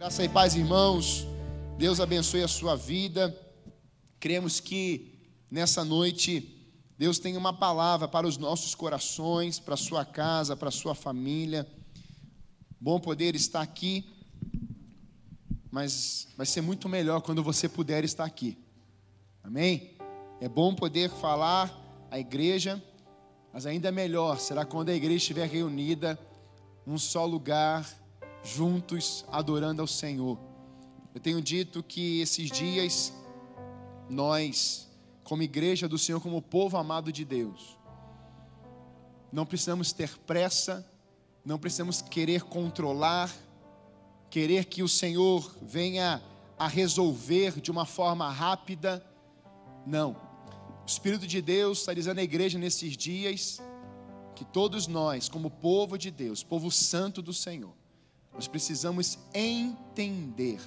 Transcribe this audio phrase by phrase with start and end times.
[0.00, 1.26] Graça e paz, irmãos.
[1.76, 3.38] Deus abençoe a sua vida.
[4.18, 5.12] Cremos que
[5.50, 6.58] nessa noite
[6.96, 10.94] Deus tem uma palavra para os nossos corações, para a sua casa, para a sua
[10.94, 11.70] família.
[12.80, 14.10] Bom poder estar aqui,
[15.70, 18.56] mas vai ser muito melhor quando você puder estar aqui.
[19.44, 19.98] Amém?
[20.40, 21.70] É bom poder falar
[22.10, 22.82] à igreja,
[23.52, 26.18] mas ainda melhor será quando a igreja estiver reunida
[26.86, 27.86] num só lugar,
[28.42, 30.38] juntos adorando ao Senhor.
[31.14, 33.12] Eu tenho dito que esses dias
[34.08, 34.88] nós,
[35.24, 37.78] como igreja do Senhor, como povo amado de Deus,
[39.32, 40.84] não precisamos ter pressa,
[41.44, 43.32] não precisamos querer controlar,
[44.28, 46.22] querer que o Senhor venha
[46.58, 49.04] a resolver de uma forma rápida.
[49.86, 50.12] Não.
[50.82, 53.60] O Espírito de Deus está dizendo à igreja nesses dias
[54.34, 57.74] que todos nós, como povo de Deus, povo santo do Senhor,
[58.40, 60.62] nós precisamos entender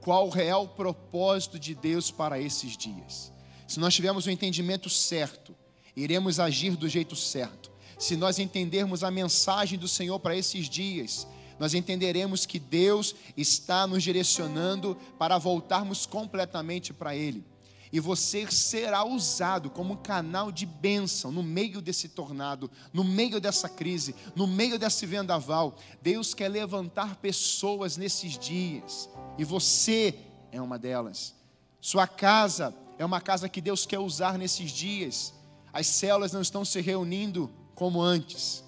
[0.00, 3.30] qual o real propósito de Deus para esses dias.
[3.66, 5.54] Se nós tivermos o entendimento certo,
[5.94, 7.70] iremos agir do jeito certo.
[7.98, 13.86] Se nós entendermos a mensagem do Senhor para esses dias, nós entenderemos que Deus está
[13.86, 17.44] nos direcionando para voltarmos completamente para Ele
[17.92, 23.68] e você será usado como canal de bênção no meio desse tornado, no meio dessa
[23.68, 25.76] crise, no meio desse vendaval.
[26.02, 29.08] Deus quer levantar pessoas nesses dias
[29.38, 30.14] e você
[30.52, 31.34] é uma delas.
[31.80, 35.32] Sua casa é uma casa que Deus quer usar nesses dias.
[35.72, 38.64] As células não estão se reunindo como antes,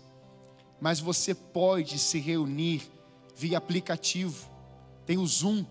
[0.81, 2.89] mas você pode se reunir
[3.35, 4.49] via aplicativo.
[5.05, 5.65] Tem o Zoom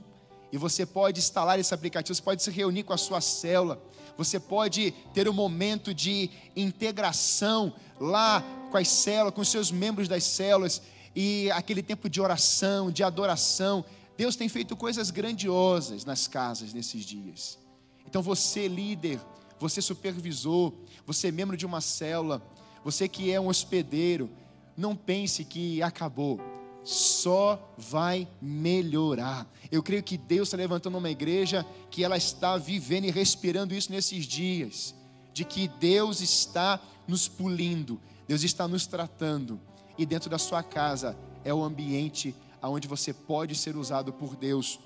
[0.51, 3.81] e você pode instalar esse aplicativo, você pode se reunir com a sua célula,
[4.17, 10.07] você pode ter um momento de integração lá com as células, com os seus membros
[10.07, 10.81] das células,
[11.15, 13.83] e aquele tempo de oração, de adoração.
[14.17, 17.57] Deus tem feito coisas grandiosas nas casas nesses dias.
[18.05, 19.19] Então você, líder,
[19.59, 20.73] você supervisor,
[21.05, 22.41] você membro de uma célula,
[22.83, 24.29] você que é um hospedeiro,
[24.75, 26.39] não pense que acabou
[26.83, 29.47] só vai melhorar.
[29.71, 33.91] Eu creio que Deus está levantando uma igreja que ela está vivendo e respirando isso
[33.91, 34.95] nesses dias,
[35.33, 39.59] de que Deus está nos pulindo, Deus está nos tratando,
[39.97, 44.79] e dentro da sua casa é o ambiente onde você pode ser usado por Deus,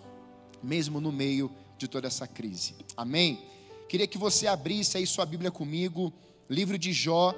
[0.62, 2.76] mesmo no meio de toda essa crise.
[2.96, 3.40] Amém?
[3.90, 6.12] Queria que você abrisse aí sua Bíblia comigo,
[6.50, 7.34] livro de Jó.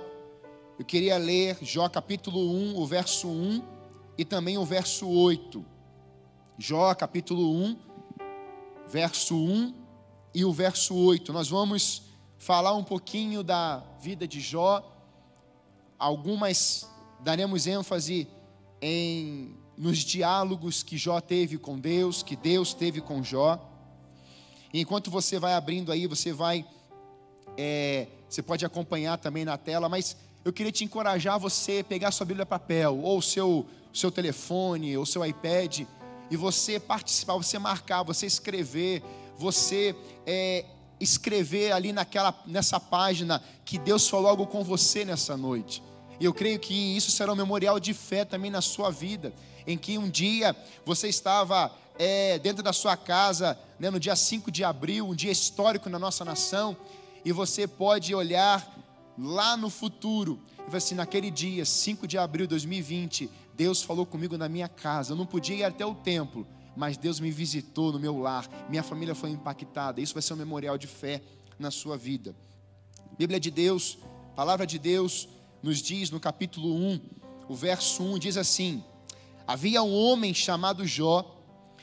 [0.77, 3.74] Eu queria ler Jó capítulo 1, o verso 1
[4.17, 5.65] e também o verso 8.
[6.57, 7.77] Jó capítulo 1,
[8.87, 9.73] verso 1
[10.33, 11.33] e o verso 8.
[11.33, 12.03] Nós vamos
[12.37, 14.83] falar um pouquinho da vida de Jó.
[15.99, 16.89] Algumas
[17.21, 18.27] daremos ênfase
[18.81, 23.59] em nos diálogos que Jó teve com Deus, que Deus teve com Jó.
[24.73, 26.65] Enquanto você vai abrindo aí, você vai,
[27.57, 32.25] é, você pode acompanhar também na tela, mas eu queria te encorajar você pegar sua
[32.25, 33.65] Bíblia papel ou seu
[33.95, 35.81] seu telefone ou seu iPad
[36.29, 39.03] e você participar, você marcar, você escrever,
[39.37, 39.95] você
[40.25, 40.65] é,
[40.99, 45.81] escrever ali naquela, nessa página que Deus falou algo com você nessa noite.
[46.19, 49.33] E eu creio que isso será um memorial de fé também na sua vida,
[49.67, 50.55] em que um dia
[50.85, 55.31] você estava é, dentro da sua casa, né, no dia 5 de abril, um dia
[55.31, 56.75] histórico na nossa nação,
[57.23, 58.65] e você pode olhar
[59.17, 64.05] lá no futuro e falar assim: naquele dia, 5 de abril de 2020, Deus falou
[64.05, 65.13] comigo na minha casa.
[65.13, 66.45] Eu não podia ir até o templo,
[66.75, 68.49] mas Deus me visitou no meu lar.
[68.69, 70.01] Minha família foi impactada.
[70.01, 71.21] Isso vai ser um memorial de fé
[71.57, 72.35] na sua vida.
[73.17, 73.97] Bíblia de Deus,
[74.35, 75.29] palavra de Deus,
[75.63, 76.99] nos diz no capítulo 1,
[77.47, 78.83] o verso 1 diz assim:
[79.47, 81.31] Havia um homem chamado Jó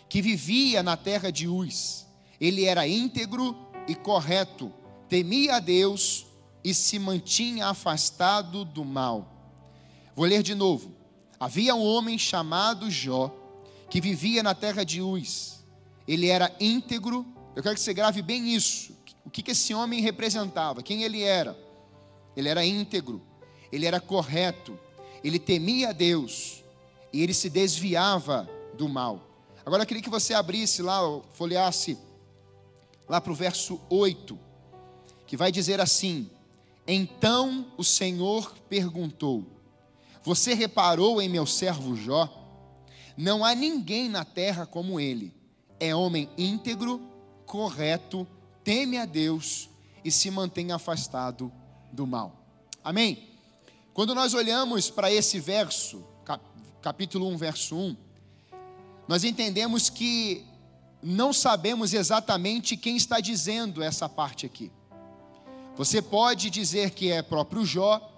[0.08, 2.06] que vivia na terra de Uz.
[2.38, 3.56] Ele era íntegro
[3.88, 4.70] e correto,
[5.08, 6.26] temia a Deus
[6.62, 9.26] e se mantinha afastado do mal.
[10.14, 11.01] Vou ler de novo.
[11.42, 13.28] Havia um homem chamado Jó,
[13.90, 15.64] que vivia na terra de Uz.
[16.06, 17.26] Ele era íntegro.
[17.56, 18.96] Eu quero que você grave bem isso.
[19.24, 20.84] O que, que esse homem representava?
[20.84, 21.58] Quem ele era?
[22.36, 23.20] Ele era íntegro,
[23.72, 24.78] ele era correto,
[25.24, 26.62] ele temia a Deus
[27.12, 28.48] e ele se desviava
[28.78, 29.28] do mal.
[29.66, 31.00] Agora eu queria que você abrisse lá,
[31.32, 31.98] folheasse
[33.08, 34.38] lá para o verso 8,
[35.26, 36.30] que vai dizer assim:
[36.86, 39.44] Então o Senhor perguntou:
[40.24, 42.28] você reparou em meu servo Jó?
[43.16, 45.34] Não há ninguém na terra como ele.
[45.80, 47.00] É homem íntegro,
[47.44, 48.26] correto,
[48.62, 49.68] teme a Deus
[50.04, 51.52] e se mantém afastado
[51.92, 52.46] do mal.
[52.82, 53.28] Amém?
[53.92, 56.04] Quando nós olhamos para esse verso,
[56.80, 57.96] capítulo 1, verso 1,
[59.06, 60.46] nós entendemos que
[61.02, 64.70] não sabemos exatamente quem está dizendo essa parte aqui.
[65.76, 68.11] Você pode dizer que é próprio Jó,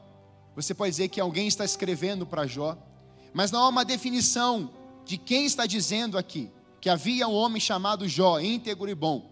[0.54, 2.78] você pode dizer que alguém está escrevendo para Jó,
[3.32, 4.70] mas não há uma definição
[5.04, 9.30] de quem está dizendo aqui que havia um homem chamado Jó, íntegro e bom.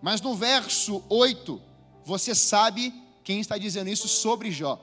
[0.00, 1.60] Mas no verso 8,
[2.04, 4.80] você sabe quem está dizendo isso sobre Jó.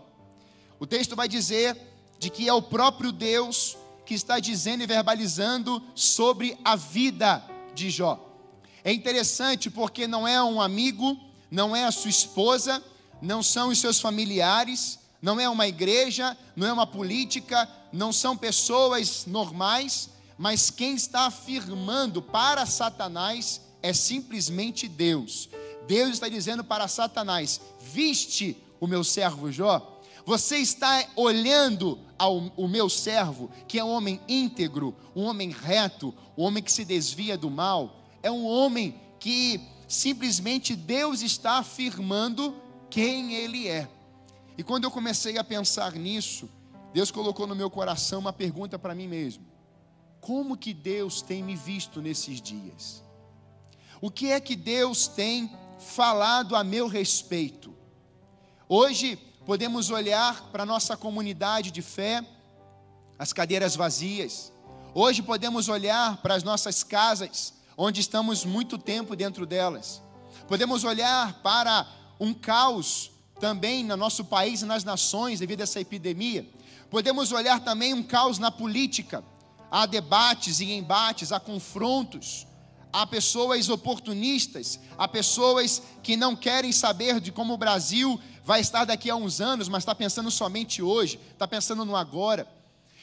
[0.79, 1.75] O texto vai dizer
[2.19, 7.43] de que é o próprio Deus que está dizendo e verbalizando sobre a vida
[7.73, 8.19] de Jó.
[8.83, 11.17] É interessante porque não é um amigo,
[11.49, 12.83] não é a sua esposa,
[13.21, 18.35] não são os seus familiares, não é uma igreja, não é uma política, não são
[18.35, 25.49] pessoas normais, mas quem está afirmando para Satanás é simplesmente Deus.
[25.87, 29.99] Deus está dizendo para Satanás: Viste o meu servo Jó?
[30.25, 36.13] Você está olhando ao o meu servo, que é um homem íntegro, um homem reto,
[36.37, 42.55] um homem que se desvia do mal, é um homem que simplesmente Deus está afirmando
[42.89, 43.87] quem ele é.
[44.57, 46.49] E quando eu comecei a pensar nisso,
[46.93, 49.45] Deus colocou no meu coração uma pergunta para mim mesmo:
[50.19, 53.03] Como que Deus tem me visto nesses dias?
[54.01, 57.73] O que é que Deus tem falado a meu respeito?
[58.67, 59.15] Hoje,
[59.45, 62.25] podemos olhar para a nossa comunidade de fé,
[63.17, 64.51] as cadeiras vazias.
[64.93, 70.01] Hoje podemos olhar para as nossas casas, onde estamos muito tempo dentro delas.
[70.47, 71.87] Podemos olhar para
[72.19, 73.10] um caos
[73.41, 76.47] também no nosso país e nas nações devido a essa epidemia.
[76.91, 79.23] Podemos olhar também um caos na política.
[79.71, 82.45] Há debates e embates, há confrontos,
[82.93, 88.85] há pessoas oportunistas, há pessoas que não querem saber de como o Brasil vai estar
[88.85, 92.47] daqui a uns anos, mas está pensando somente hoje, está pensando no agora.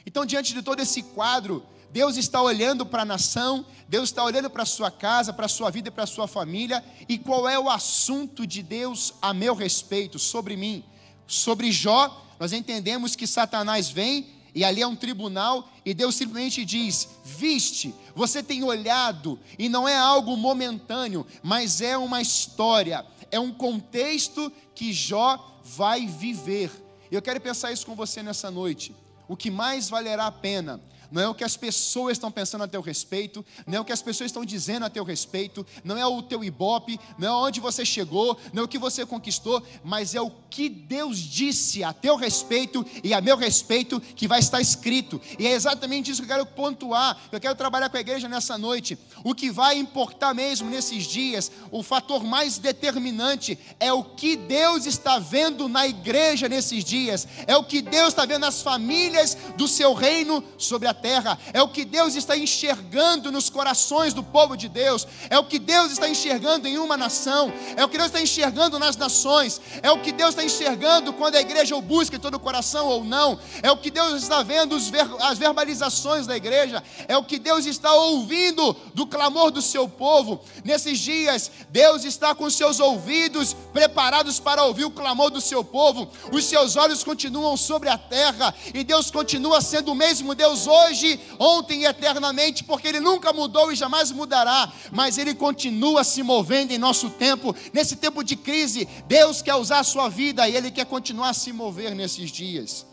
[0.06, 4.50] Então, diante de todo esse quadro, Deus está olhando para a nação, Deus está olhando
[4.50, 7.48] para a sua casa, para a sua vida e para a sua família, e qual
[7.48, 10.84] é o assunto de Deus a meu respeito, sobre mim?
[11.26, 16.64] Sobre Jó, nós entendemos que Satanás vem e ali é um tribunal, e Deus simplesmente
[16.64, 23.38] diz: Viste, você tem olhado, e não é algo momentâneo, mas é uma história, é
[23.38, 26.70] um contexto que Jó vai viver.
[27.10, 28.94] Eu quero pensar isso com você nessa noite.
[29.28, 32.68] O que mais valerá a pena não é o que as pessoas estão pensando a
[32.68, 36.06] teu respeito, não é o que as pessoas estão dizendo a teu respeito, não é
[36.06, 40.14] o teu ibope, não é onde você chegou, não é o que você conquistou, mas
[40.14, 44.60] é o que Deus disse a teu respeito e a meu respeito que vai estar
[44.60, 45.20] escrito.
[45.38, 47.18] E é exatamente isso que eu quero pontuar.
[47.30, 48.98] Eu quero trabalhar com a igreja nessa noite.
[49.22, 54.86] O que vai importar mesmo nesses dias, o fator mais determinante é o que Deus
[54.86, 59.68] está vendo na igreja nesses dias, é o que Deus está vendo nas famílias do
[59.68, 64.56] seu reino sobre a terra, é o que Deus está enxergando nos corações do povo
[64.56, 68.08] de Deus, é o que Deus está enxergando em uma nação, é o que Deus
[68.08, 72.16] está enxergando nas nações, é o que Deus está enxergando quando a igreja o busca
[72.16, 74.76] em todo o coração ou não, é o que Deus está vendo
[75.20, 80.40] as verbalizações da igreja, é o que Deus está ouvindo do clamor do seu povo.
[80.64, 86.08] Nesses dias, Deus está com seus ouvidos preparados para ouvir o clamor do seu povo,
[86.32, 90.87] os seus olhos continuam sobre a terra e Deus continua sendo o mesmo Deus hoje
[90.88, 96.22] hoje, ontem e eternamente, porque Ele nunca mudou e jamais mudará, mas Ele continua se
[96.22, 98.86] movendo em nosso tempo, nesse tempo de crise.
[99.06, 102.86] Deus quer usar a sua vida e Ele quer continuar a se mover nesses dias.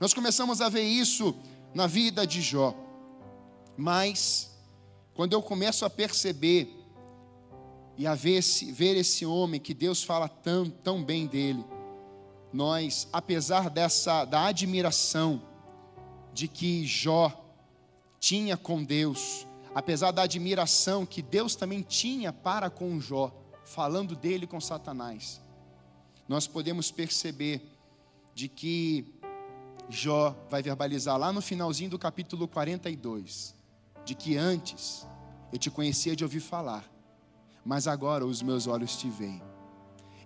[0.00, 1.34] Nós começamos a ver isso
[1.74, 2.74] na vida de Jó,
[3.76, 4.50] mas
[5.14, 6.72] quando eu começo a perceber
[7.96, 11.64] e a ver esse, ver esse homem que Deus fala tão, tão bem dele,
[12.52, 15.42] nós, apesar dessa da admiração,
[16.36, 17.32] de que Jó
[18.20, 23.32] tinha com Deus, apesar da admiração que Deus também tinha para com Jó,
[23.64, 25.40] falando dele com Satanás,
[26.28, 27.66] nós podemos perceber
[28.34, 29.18] de que
[29.88, 33.54] Jó vai verbalizar lá no finalzinho do capítulo 42,
[34.04, 35.06] de que antes
[35.50, 36.84] eu te conhecia de ouvir falar,
[37.64, 39.42] mas agora os meus olhos te veem.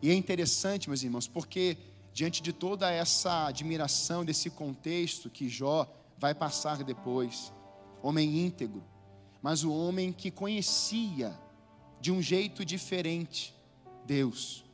[0.03, 1.79] E é interessante, meus irmãos, porque
[2.13, 7.53] diante de toda essa admiração desse contexto que Jó vai passar depois.
[8.03, 8.85] Homem íntegro,
[9.43, 11.37] mas o homem que conhecia
[12.01, 13.55] de um jeito diferente
[14.07, 14.65] Deus,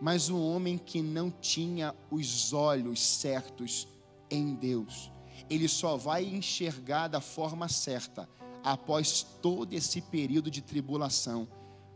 [0.00, 3.88] mas o homem que não tinha os olhos certos
[4.30, 5.10] em Deus.
[5.48, 8.28] Ele só vai enxergar da forma certa
[8.62, 11.48] após todo esse período de tribulação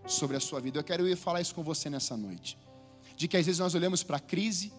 [0.06, 0.78] sobre a sua vida.
[0.78, 2.58] Eu quero ir falar isso com você nessa noite.
[3.14, 4.72] De que às vezes nós olhamos para a crise,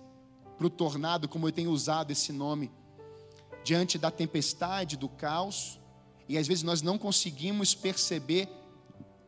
[0.58, 2.72] para o tornado, como eu tenho usado esse nome,
[3.63, 5.79] diante da tempestade, do caos,
[6.27, 8.48] E às vezes nós não conseguimos perceber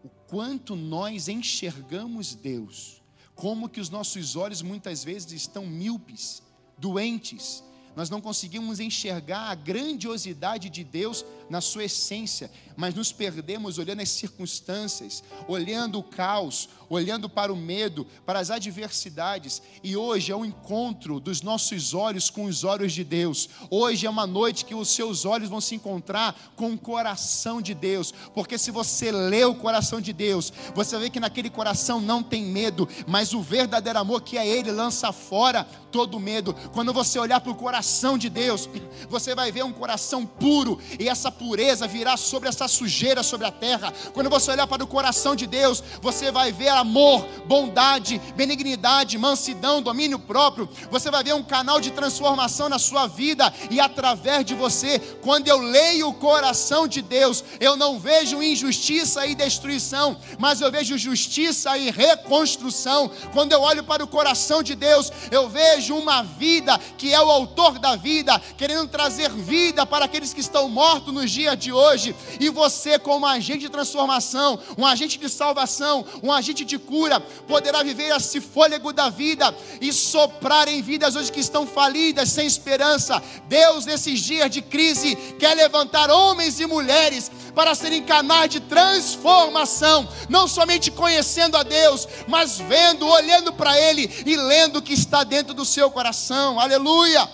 [0.04, 3.02] o quanto nós enxergamos Deus.
[3.36, 6.42] Como que os nossos olhos muitas vezes estão míopes,
[6.78, 7.64] doentes,
[7.96, 14.02] nós não conseguimos enxergar a grandiosidade de Deus na sua essência, mas nos perdemos olhando
[14.02, 19.62] as circunstâncias, olhando o caos, olhando para o medo, para as adversidades.
[19.84, 23.50] E hoje é o encontro dos nossos olhos com os olhos de Deus.
[23.70, 27.74] Hoje é uma noite que os seus olhos vão se encontrar com o coração de
[27.74, 32.22] Deus, porque se você lê o coração de Deus, você vê que naquele coração não
[32.22, 36.54] tem medo, mas o verdadeiro amor que é Ele lança fora todo medo.
[36.74, 38.68] Quando você olhar para o coração de Deus,
[39.10, 43.52] você vai ver um coração puro, e essa pureza virá sobre essa sujeira sobre a
[43.52, 43.94] terra.
[44.14, 49.82] Quando você olhar para o coração de Deus, você vai ver amor, bondade, benignidade, mansidão,
[49.82, 50.70] domínio próprio.
[50.90, 55.00] Você vai ver um canal de transformação na sua vida e através de você.
[55.22, 60.72] Quando eu leio o coração de Deus, eu não vejo injustiça e destruição, mas eu
[60.72, 63.12] vejo justiça e reconstrução.
[63.34, 67.30] Quando eu olho para o coração de Deus, eu vejo uma vida que é o
[67.30, 72.16] autor da vida, querendo trazer vida para aqueles que estão mortos nos dias de hoje.
[72.40, 77.84] E você, como agente de transformação, um agente de salvação, um agente de cura, poderá
[77.84, 83.22] viver esse fôlego da vida e soprar em vidas hoje que estão falidas, sem esperança.
[83.48, 90.08] Deus, nesses dias de crise, quer levantar homens e mulheres para serem canais de transformação,
[90.30, 95.24] não somente conhecendo a Deus, mas vendo, olhando para Ele e lendo o que está
[95.24, 96.60] dentro do seu coração.
[96.60, 97.28] Aleluia!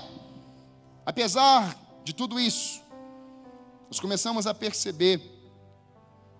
[1.05, 2.80] Apesar de tudo isso,
[3.91, 5.19] nós começamos a perceber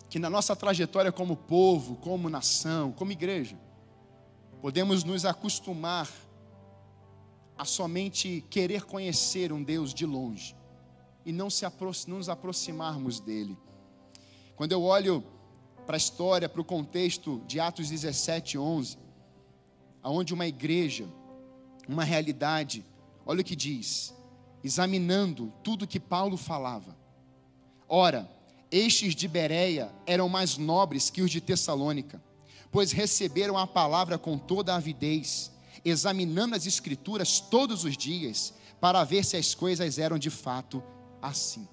[0.10, 3.60] que na nossa trajetória como povo, como nação, como igreja,
[4.62, 6.10] podemos nos acostumar
[7.58, 10.56] a somente querer conhecer um Deus de longe
[11.26, 11.66] e não, se
[12.08, 13.58] não nos aproximarmos dele.
[14.56, 15.22] Quando eu olho
[15.86, 18.98] para a história, para o contexto de Atos 17, 11,
[20.02, 21.06] aonde uma igreja,
[21.86, 22.86] uma realidade,
[23.26, 24.16] olha o que diz,
[24.64, 27.01] examinando tudo que Paulo falava,
[27.94, 28.26] Ora,
[28.72, 32.24] estes de Bereia eram mais nobres que os de Tessalônica,
[32.72, 35.52] pois receberam a palavra com toda avidez,
[35.84, 40.82] examinando as escrituras todos os dias, para ver se as coisas eram de fato
[41.22, 41.68] assim.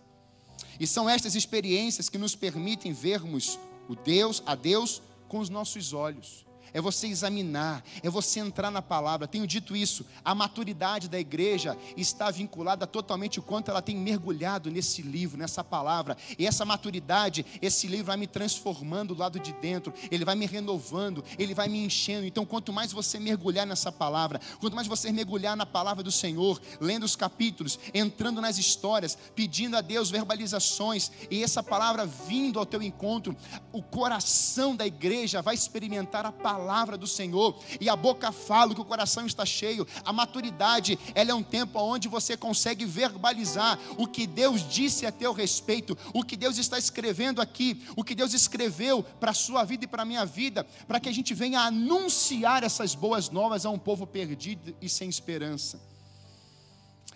[0.80, 3.56] E são estas experiências que nos permitem vermos
[3.88, 8.82] o Deus, a Deus com os nossos olhos é você examinar, é você entrar na
[8.82, 9.26] palavra.
[9.26, 14.70] Tenho dito isso, a maturidade da igreja está vinculada totalmente o quanto ela tem mergulhado
[14.70, 16.16] nesse livro, nessa palavra.
[16.38, 20.46] E essa maturidade, esse livro vai me transformando do lado de dentro, ele vai me
[20.46, 22.26] renovando, ele vai me enchendo.
[22.26, 26.60] Então, quanto mais você mergulhar nessa palavra, quanto mais você mergulhar na palavra do Senhor,
[26.80, 32.66] lendo os capítulos, entrando nas histórias, pedindo a Deus verbalizações, e essa palavra vindo ao
[32.66, 33.37] teu encontro,
[33.72, 38.75] o coração da igreja vai experimentar a palavra palavra do Senhor e a boca fala
[38.75, 39.87] que o coração está cheio.
[40.05, 45.12] A maturidade, ela é um tempo onde você consegue verbalizar o que Deus disse a
[45.12, 49.62] teu respeito, o que Deus está escrevendo aqui, o que Deus escreveu para a sua
[49.62, 53.65] vida e para a minha vida, para que a gente venha anunciar essas boas novas
[53.65, 55.81] a um povo perdido e sem esperança.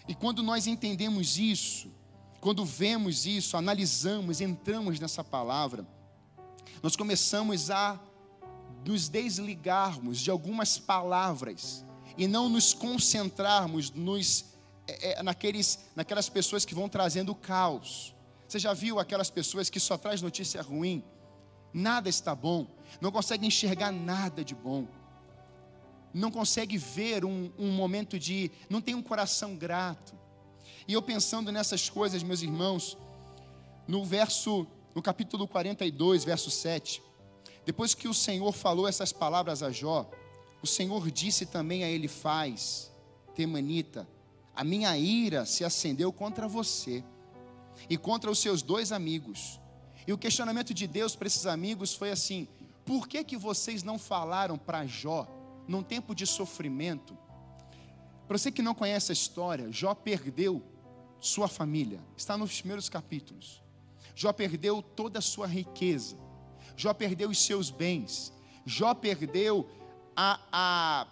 [0.06, 1.90] E quando nós entendemos isso,
[2.40, 5.84] quando vemos isso, analisamos, entramos nessa palavra,
[6.80, 7.98] nós começamos a
[8.84, 11.84] nos desligarmos de algumas palavras
[12.16, 14.44] e não nos concentrarmos nos,
[14.86, 18.14] é, é, naqueles, naquelas pessoas que vão trazendo caos.
[18.46, 21.02] Você já viu aquelas pessoas que só traz notícia ruim?
[21.72, 22.66] Nada está bom,
[23.00, 24.86] não consegue enxergar nada de bom,
[26.12, 28.50] não consegue ver um, um momento de.
[28.68, 30.14] não tem um coração grato.
[30.86, 32.98] E eu pensando nessas coisas, meus irmãos,
[33.86, 37.02] no verso, no capítulo 42, verso 7.
[37.64, 40.10] Depois que o Senhor falou essas palavras a Jó,
[40.62, 42.90] o Senhor disse também a ele: Faz,
[43.34, 44.08] Temanita,
[44.54, 47.04] a minha ira se acendeu contra você
[47.88, 49.60] e contra os seus dois amigos.
[50.06, 52.48] E o questionamento de Deus para esses amigos foi assim:
[52.84, 55.26] por que, que vocês não falaram para Jó,
[55.66, 57.16] num tempo de sofrimento?
[58.26, 60.62] Para você que não conhece a história, Jó perdeu
[61.20, 63.62] sua família, está nos primeiros capítulos.
[64.14, 66.16] Jó perdeu toda a sua riqueza.
[66.76, 68.32] Jó perdeu os seus bens,
[68.64, 69.68] Jó perdeu
[70.16, 71.06] a, a,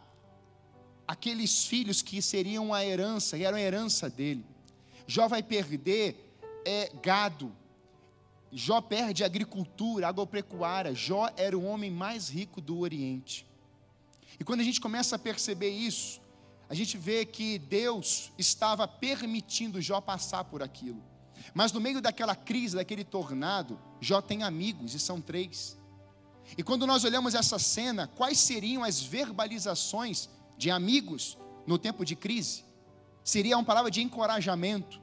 [1.07, 4.45] aqueles filhos que seriam a herança, e eram a herança dele.
[5.07, 7.53] Jó vai perder é, gado,
[8.53, 10.95] Jó perde agricultura, agropecuária.
[10.95, 13.47] Jó era o homem mais rico do Oriente.
[14.39, 16.21] E quando a gente começa a perceber isso,
[16.69, 21.03] a gente vê que Deus estava permitindo Jó passar por aquilo.
[21.55, 25.79] Mas no meio daquela crise, daquele tornado, Jó tem amigos, e são três.
[26.57, 32.17] E quando nós olhamos essa cena, quais seriam as verbalizações de amigos no tempo de
[32.17, 32.65] crise?
[33.23, 35.01] Seria uma palavra de encorajamento,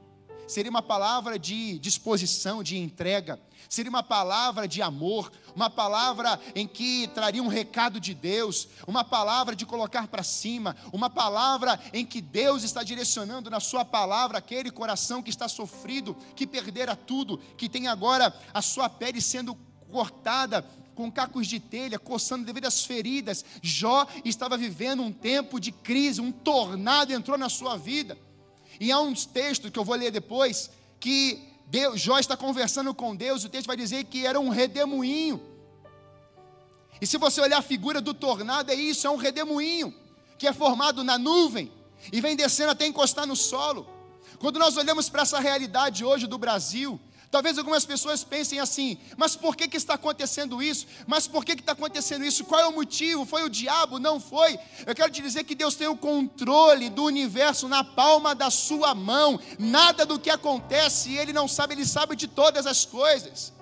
[0.48, 3.38] seria uma palavra de disposição, de entrega,
[3.68, 9.04] seria uma palavra de amor, uma palavra em que traria um recado de Deus, uma
[9.04, 14.38] palavra de colocar para cima, uma palavra em que Deus está direcionando na Sua palavra
[14.38, 19.54] aquele coração que está sofrido, que perdera tudo, que tem agora a sua pele sendo
[19.90, 20.64] cortada
[20.94, 23.44] com cacos de telha, coçando devido às feridas.
[23.62, 28.18] Jó estava vivendo um tempo de crise, um tornado entrou na sua vida.
[28.80, 30.70] E há uns textos que eu vou ler depois,
[31.00, 35.40] que Deus, Jó está conversando com Deus, o texto vai dizer que era um redemoinho.
[37.00, 39.94] E se você olhar a figura do tornado, é isso, é um redemoinho,
[40.38, 41.70] que é formado na nuvem
[42.12, 43.86] e vem descendo até encostar no solo.
[44.38, 46.98] Quando nós olhamos para essa realidade hoje do Brasil,
[47.30, 50.86] Talvez algumas pessoas pensem assim, mas por que, que está acontecendo isso?
[51.06, 52.44] Mas por que, que está acontecendo isso?
[52.44, 53.26] Qual é o motivo?
[53.26, 53.98] Foi o diabo?
[53.98, 54.58] Não foi?
[54.86, 58.94] Eu quero te dizer que Deus tem o controle do universo na palma da sua
[58.94, 59.38] mão.
[59.58, 63.52] Nada do que acontece Ele não sabe, Ele sabe de todas as coisas.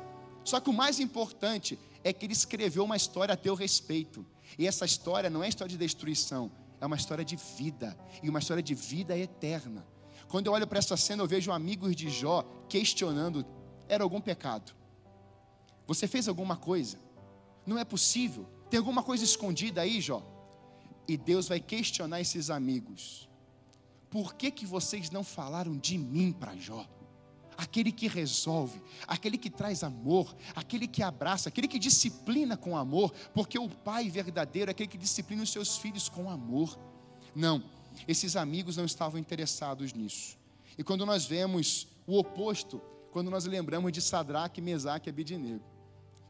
[0.45, 4.25] Só que o mais importante é que Ele escreveu uma história a teu respeito.
[4.57, 7.99] E essa história não é história de destruição, é uma história de vida.
[8.23, 9.85] E uma história de vida eterna.
[10.29, 13.45] Quando eu olho para essa cena, eu vejo amigos de Jó questionando:
[13.89, 14.75] era algum pecado?
[15.87, 16.99] Você fez alguma coisa?
[17.65, 18.47] Não é possível.
[18.69, 20.23] Tem alguma coisa escondida aí, Jó?
[21.07, 23.29] E Deus vai questionar esses amigos.
[24.11, 26.87] Por que, que vocês não falaram de mim para Jó?
[27.57, 33.13] Aquele que resolve, aquele que traz amor, aquele que abraça, aquele que disciplina com amor,
[33.33, 36.79] porque o pai verdadeiro é aquele que disciplina os seus filhos com amor.
[37.35, 37.63] Não,
[38.07, 40.37] esses amigos não estavam interessados nisso.
[40.79, 45.65] E quando nós vemos o oposto, quando nós lembramos de Sadraque, Mesaque e Abidinego,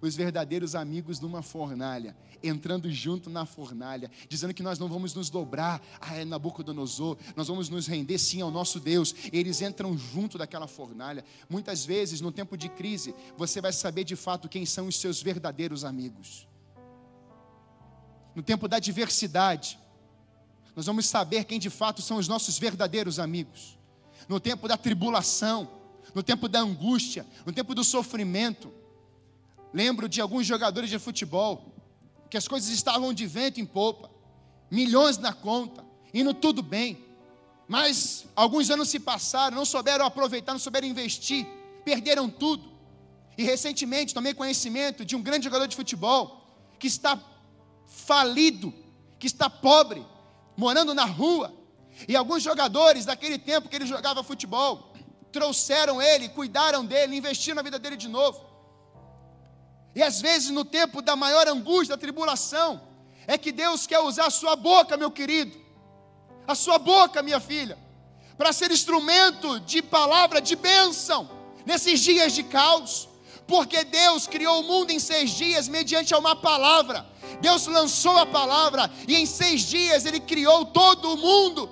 [0.00, 5.30] os verdadeiros amigos numa fornalha, entrando junto na fornalha, dizendo que nós não vamos nos
[5.30, 9.14] dobrar a Nabucodonosor, nós vamos nos render sim ao nosso Deus.
[9.32, 11.24] Eles entram junto daquela fornalha.
[11.48, 15.22] Muitas vezes, no tempo de crise, você vai saber de fato quem são os seus
[15.22, 16.46] verdadeiros amigos.
[18.34, 19.78] No tempo da adversidade,
[20.76, 23.78] nós vamos saber quem de fato são os nossos verdadeiros amigos.
[24.28, 25.70] No tempo da tribulação,
[26.14, 28.70] no tempo da angústia, no tempo do sofrimento.
[29.72, 31.74] Lembro de alguns jogadores de futebol
[32.28, 34.10] que as coisas estavam de vento em popa,
[34.70, 37.02] milhões na conta, indo tudo bem.
[37.66, 41.46] Mas alguns anos se passaram, não souberam aproveitar, não souberam investir,
[41.86, 42.70] perderam tudo.
[43.38, 46.46] E recentemente tomei conhecimento de um grande jogador de futebol
[46.78, 47.18] que está
[47.86, 48.74] falido,
[49.18, 50.04] que está pobre,
[50.56, 51.52] morando na rua.
[52.08, 54.92] E alguns jogadores daquele tempo que ele jogava futebol
[55.32, 58.40] trouxeram ele, cuidaram dele, investiram na vida dele de novo.
[59.94, 62.82] E às vezes, no tempo da maior angústia, da tribulação,
[63.26, 65.58] é que Deus quer usar a sua boca, meu querido,
[66.46, 67.78] a sua boca, minha filha,
[68.36, 71.28] para ser instrumento de palavra de bênção
[71.64, 73.08] nesses dias de caos,
[73.46, 77.06] porque Deus criou o mundo em seis dias mediante uma palavra.
[77.40, 81.70] Deus lançou a palavra e em seis dias Ele criou todo o mundo.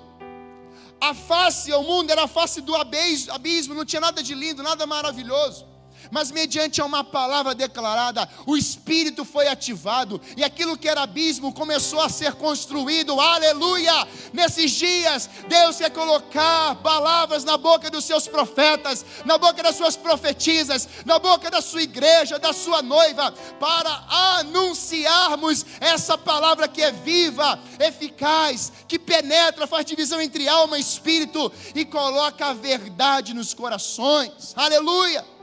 [0.99, 4.87] A face ao mundo era a face do abismo, não tinha nada de lindo, nada
[4.87, 5.74] maravilhoso
[6.11, 12.01] mas mediante uma palavra declarada, o Espírito foi ativado e aquilo que era abismo começou
[12.01, 13.19] a ser construído.
[13.19, 14.07] Aleluia!
[14.33, 19.95] Nesses dias, Deus quer colocar palavras na boca dos seus profetas, na boca das suas
[19.95, 23.91] profetisas, na boca da sua igreja, da sua noiva, para
[24.39, 31.51] anunciarmos essa palavra que é viva, eficaz, que penetra, faz divisão entre alma e espírito
[31.73, 34.53] e coloca a verdade nos corações.
[34.55, 35.34] Aleluia!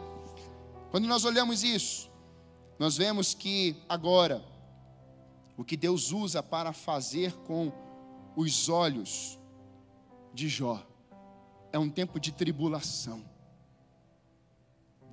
[0.93, 2.11] Quando nós olhamos isso,
[2.79, 4.45] nós vemos que agora,
[5.57, 7.73] o que Deus usa para fazer com
[8.37, 9.39] os olhos
[10.35, 10.87] de Jó
[11.73, 13.25] é um tempo de tribulação.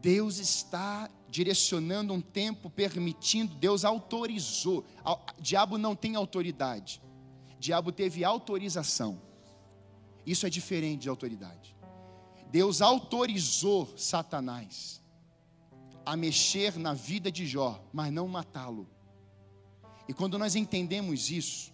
[0.02, 4.84] Deus está direcionando um tempo, permitindo, Deus autorizou.
[5.40, 7.02] Diabo não tem autoridade,
[7.58, 9.22] diabo teve autorização.
[10.26, 11.74] Isso é diferente de autoridade.
[12.52, 15.00] Deus autorizou Satanás
[16.10, 18.90] a mexer na vida de Jó, mas não matá-lo.
[20.08, 21.72] E quando nós entendemos isso,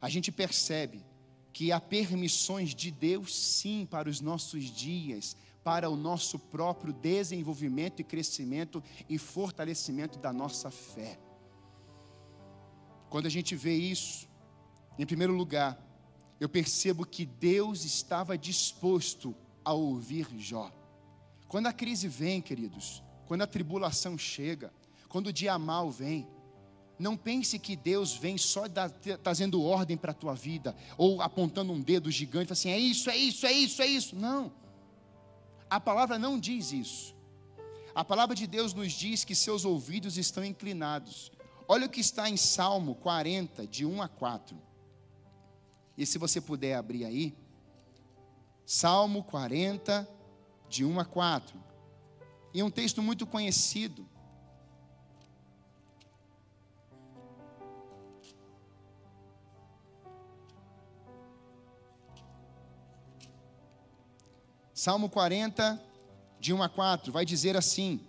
[0.00, 1.06] a gente percebe
[1.52, 8.00] que há permissões de Deus sim para os nossos dias, para o nosso próprio desenvolvimento
[8.00, 11.16] e crescimento e fortalecimento da nossa fé.
[13.08, 14.28] Quando a gente vê isso,
[14.98, 15.80] em primeiro lugar,
[16.40, 19.32] eu percebo que Deus estava disposto
[19.64, 20.72] a ouvir Jó.
[21.46, 24.72] Quando a crise vem, queridos, quando a tribulação chega,
[25.08, 26.26] quando o dia mal vem,
[26.98, 28.64] não pense que Deus vem só
[29.22, 33.16] trazendo ordem para a tua vida, ou apontando um dedo gigante, assim, é isso, é
[33.16, 34.16] isso, é isso, é isso.
[34.16, 34.52] Não.
[35.70, 37.14] A palavra não diz isso.
[37.94, 41.30] A palavra de Deus nos diz que seus ouvidos estão inclinados.
[41.68, 44.60] Olha o que está em Salmo 40, de 1 a 4.
[45.96, 47.38] E se você puder abrir aí,
[48.66, 50.08] Salmo 40,
[50.68, 51.69] de 1 a 4.
[52.52, 54.06] E é um texto muito conhecido.
[64.74, 65.78] Salmo 40,
[66.40, 68.00] de 1 a 4, vai dizer assim: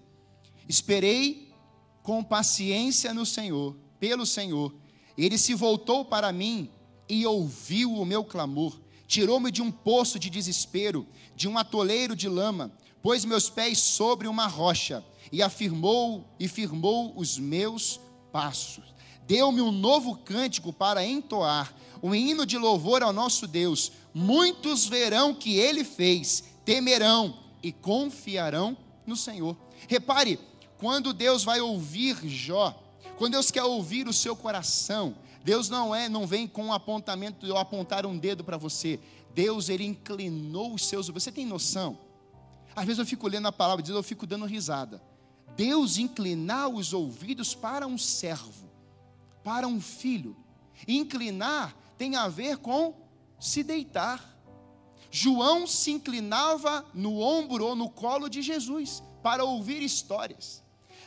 [0.69, 1.54] Esperei
[2.01, 4.73] com paciência no Senhor, pelo Senhor.
[5.17, 6.71] Ele se voltou para mim
[7.10, 8.80] e ouviu o meu clamor.
[9.06, 14.27] Tirou-me de um poço de desespero, de um atoleiro de lama, pôs meus pés sobre
[14.27, 17.99] uma rocha e afirmou e firmou os meus
[18.31, 18.83] passos.
[19.25, 23.91] Deu-me um novo cântico para entoar, um hino de louvor ao nosso Deus.
[24.13, 29.55] Muitos verão que ele fez temerão e confiarão no Senhor.
[29.87, 30.39] Repare,
[30.77, 32.77] quando Deus vai ouvir Jó,
[33.17, 37.47] quando Deus quer ouvir o seu coração, Deus não é, não vem com um apontamento
[37.47, 38.99] ou apontar um dedo para você.
[39.33, 41.07] Deus ele inclinou os seus.
[41.09, 41.97] Você tem noção?
[42.75, 45.01] Às vezes eu fico lendo a palavra de Deus, eu fico dando risada.
[45.55, 48.69] Deus inclinar os ouvidos para um servo,
[49.43, 50.36] para um filho.
[50.88, 52.95] Inclinar tem a ver com
[53.39, 54.27] se deitar.
[55.10, 60.63] João se inclinava no ombro ou no colo de Jesus para ouvir histórias.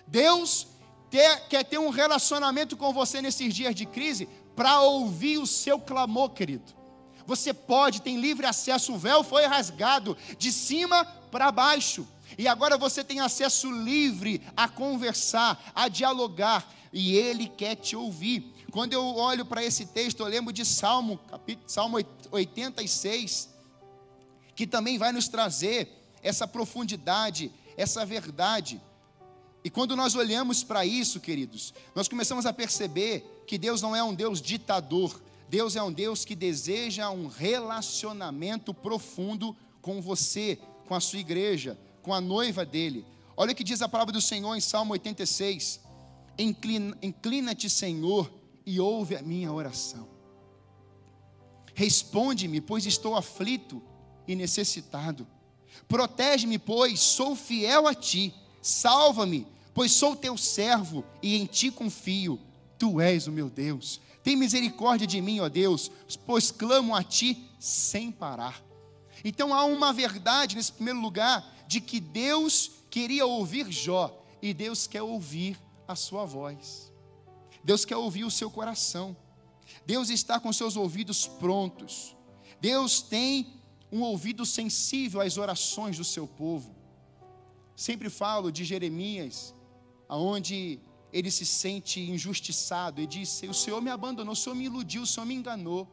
[0.07, 0.69] Deus
[1.11, 5.79] ter, quer ter um relacionamento com você nesses dias de crise para ouvir o seu
[5.79, 6.73] clamor, querido.
[7.27, 12.07] Você pode, tem livre acesso, o véu foi rasgado de cima para baixo.
[12.39, 18.55] E agora você tem acesso livre a conversar, a dialogar, e Ele quer te ouvir.
[18.71, 21.97] Quando eu olho para esse texto, eu lembro de Salmo, capítulo, Salmo
[22.31, 23.49] 86,
[24.55, 25.89] que também vai nos trazer
[26.23, 28.81] essa profundidade, essa verdade.
[29.65, 34.05] E quando nós olhamos para isso, queridos, nós começamos a perceber que Deus não é
[34.05, 40.95] um Deus ditador, Deus é um Deus que deseja um relacionamento profundo com você, com
[40.95, 43.05] a sua igreja, com a noiva dele.
[43.37, 45.81] Olha o que diz a palavra do Senhor em Salmo 86:
[46.39, 48.31] Inclina-te, Senhor,
[48.67, 50.09] e ouve a minha oração.
[51.75, 53.83] Responde-me, pois estou aflito
[54.27, 55.27] e necessitado.
[55.89, 58.33] Protege-me, pois sou fiel a ti.
[58.63, 62.41] Salva-me, pois sou teu servo e em ti confio.
[62.79, 64.01] Tu és o meu Deus.
[64.23, 65.91] Tem misericórdia de mim, ó Deus,
[66.25, 68.64] pois clamo a ti sem parar.
[69.25, 74.87] Então há uma verdade nesse primeiro lugar de que Deus queria ouvir Jó e Deus
[74.87, 75.59] quer ouvir
[75.89, 76.93] a sua voz.
[77.65, 79.17] Deus quer ouvir o seu coração.
[79.87, 82.15] Deus está com seus ouvidos prontos.
[82.61, 83.55] Deus tem
[83.91, 86.75] um ouvido sensível às orações do seu povo.
[87.75, 89.55] Sempre falo de Jeremias,
[90.09, 90.79] aonde
[91.13, 95.07] ele se sente injustiçado e diz: O Senhor me abandonou, o Senhor me iludiu, o
[95.07, 95.89] Senhor me enganou.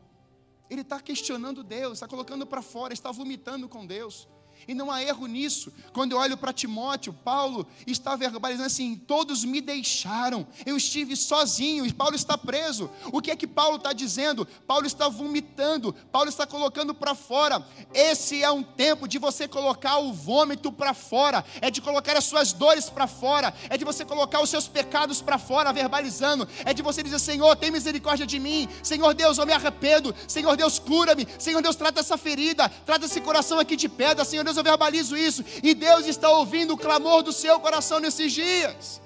[0.72, 4.26] Ele está questionando Deus, está colocando para fora, está vomitando com Deus.
[4.68, 5.72] E não há erro nisso.
[5.94, 11.86] Quando eu olho para Timóteo, Paulo está verbalizando assim: todos me deixaram, eu estive sozinho,
[11.86, 12.90] e Paulo está preso.
[13.12, 14.48] O que é que Paulo está dizendo?
[14.68, 17.66] Paulo está vomitando, Paulo está colocando para fora.
[17.94, 22.26] Esse é um tempo de você colocar o vômito para fora, é de colocar as
[22.26, 26.74] suas dores para fora, é de você colocar os seus pecados para fora, verbalizando, é
[26.74, 30.80] de você dizer: Senhor, tem misericórdia de mim, Senhor Deus, eu me arrependo, Senhor Deus,
[30.80, 34.58] cura-me, Senhor Deus, trata essa ferida, trata esse coração aqui de pedra, Senhor Deus Deus,
[34.58, 35.44] eu verbalizo isso.
[35.64, 39.02] E Deus está ouvindo o clamor do seu coração nesses dias.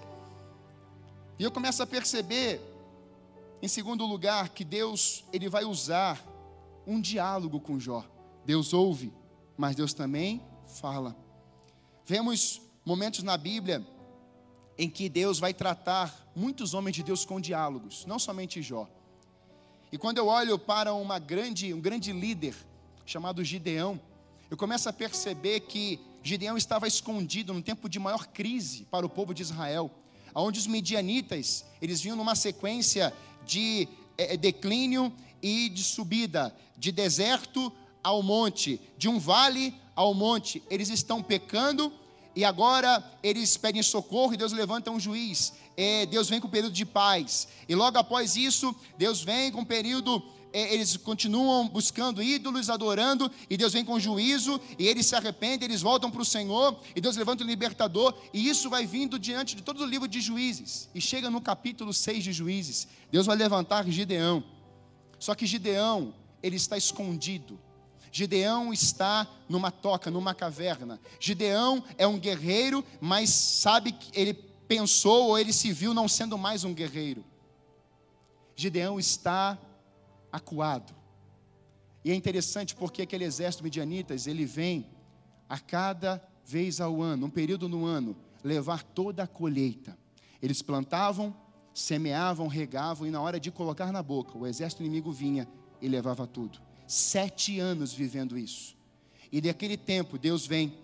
[1.38, 2.60] E eu começo a perceber,
[3.62, 6.24] em segundo lugar, que Deus ele vai usar
[6.88, 8.04] um diálogo com Jó.
[8.44, 9.14] Deus ouve,
[9.58, 10.42] mas Deus também
[10.80, 11.16] fala.
[12.06, 13.86] Vemos momentos na Bíblia
[14.78, 18.90] em que Deus vai tratar muitos homens de Deus com diálogos, não somente Jó.
[19.92, 22.56] E quando eu olho para uma grande, um grande líder
[23.06, 24.00] chamado Gideão,
[24.50, 29.10] eu começo a perceber que Gideão estava escondido no tempo de maior crise para o
[29.10, 29.90] povo de Israel,
[30.36, 33.14] onde os midianitas, eles vinham numa sequência
[33.46, 37.72] de é, declínio e de subida, de deserto
[38.04, 40.62] ao monte, de um vale ao monte.
[40.70, 41.92] Eles estão pecando
[42.36, 45.54] e agora eles pedem socorro e Deus levanta um juiz.
[45.76, 47.48] É, Deus vem com um período de paz.
[47.68, 50.22] E logo após isso, Deus vem com um período
[50.58, 55.82] eles continuam buscando ídolos, adorando, e Deus vem com juízo, e eles se arrependem, eles
[55.82, 59.62] voltam para o Senhor, e Deus levanta o libertador, e isso vai vindo diante de
[59.62, 63.86] todo o livro de juízes, e chega no capítulo 6 de juízes, Deus vai levantar
[63.90, 64.44] Gideão,
[65.20, 67.60] só que Gideão, ele está escondido,
[68.16, 71.02] Gideão está numa toca, numa caverna.
[71.20, 76.38] Gideão é um guerreiro, mas sabe que ele pensou ou ele se viu não sendo
[76.38, 77.26] mais um guerreiro.
[78.56, 79.58] Gideão está
[80.36, 80.94] acuado.
[82.04, 84.86] E é interessante porque aquele exército midianitas, ele vem
[85.48, 89.98] a cada vez ao ano, um período no ano, levar toda a colheita.
[90.42, 91.36] Eles plantavam,
[91.74, 95.48] semeavam, regavam, e na hora de colocar na boca, o exército inimigo vinha
[95.82, 96.60] e levava tudo.
[96.86, 98.76] Sete anos vivendo isso.
[99.32, 100.78] E daquele tempo, Deus vem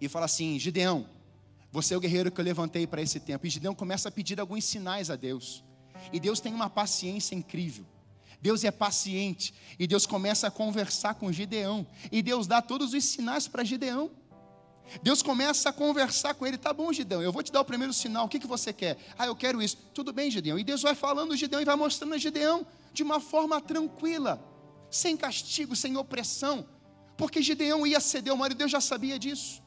[0.00, 1.06] e fala assim: Gideão,
[1.72, 3.46] você é o guerreiro que eu levantei para esse tempo.
[3.46, 5.64] E Gideão começa a pedir alguns sinais a Deus.
[6.12, 7.86] E Deus tem uma paciência incrível.
[8.46, 9.52] Deus é paciente.
[9.76, 11.84] E Deus começa a conversar com Gideão.
[12.12, 14.08] E Deus dá todos os sinais para Gideão.
[15.02, 16.56] Deus começa a conversar com ele.
[16.56, 18.26] Tá bom, Gideão, eu vou te dar o primeiro sinal.
[18.26, 18.98] O que, que você quer?
[19.18, 19.76] Ah, eu quero isso.
[19.92, 20.56] Tudo bem, Gideão.
[20.56, 24.40] E Deus vai falando Gideão e vai mostrando a Gideão de uma forma tranquila
[24.88, 26.64] sem castigo, sem opressão,
[27.16, 29.60] porque Gideão ia ceder ao marido, Deus já sabia disso.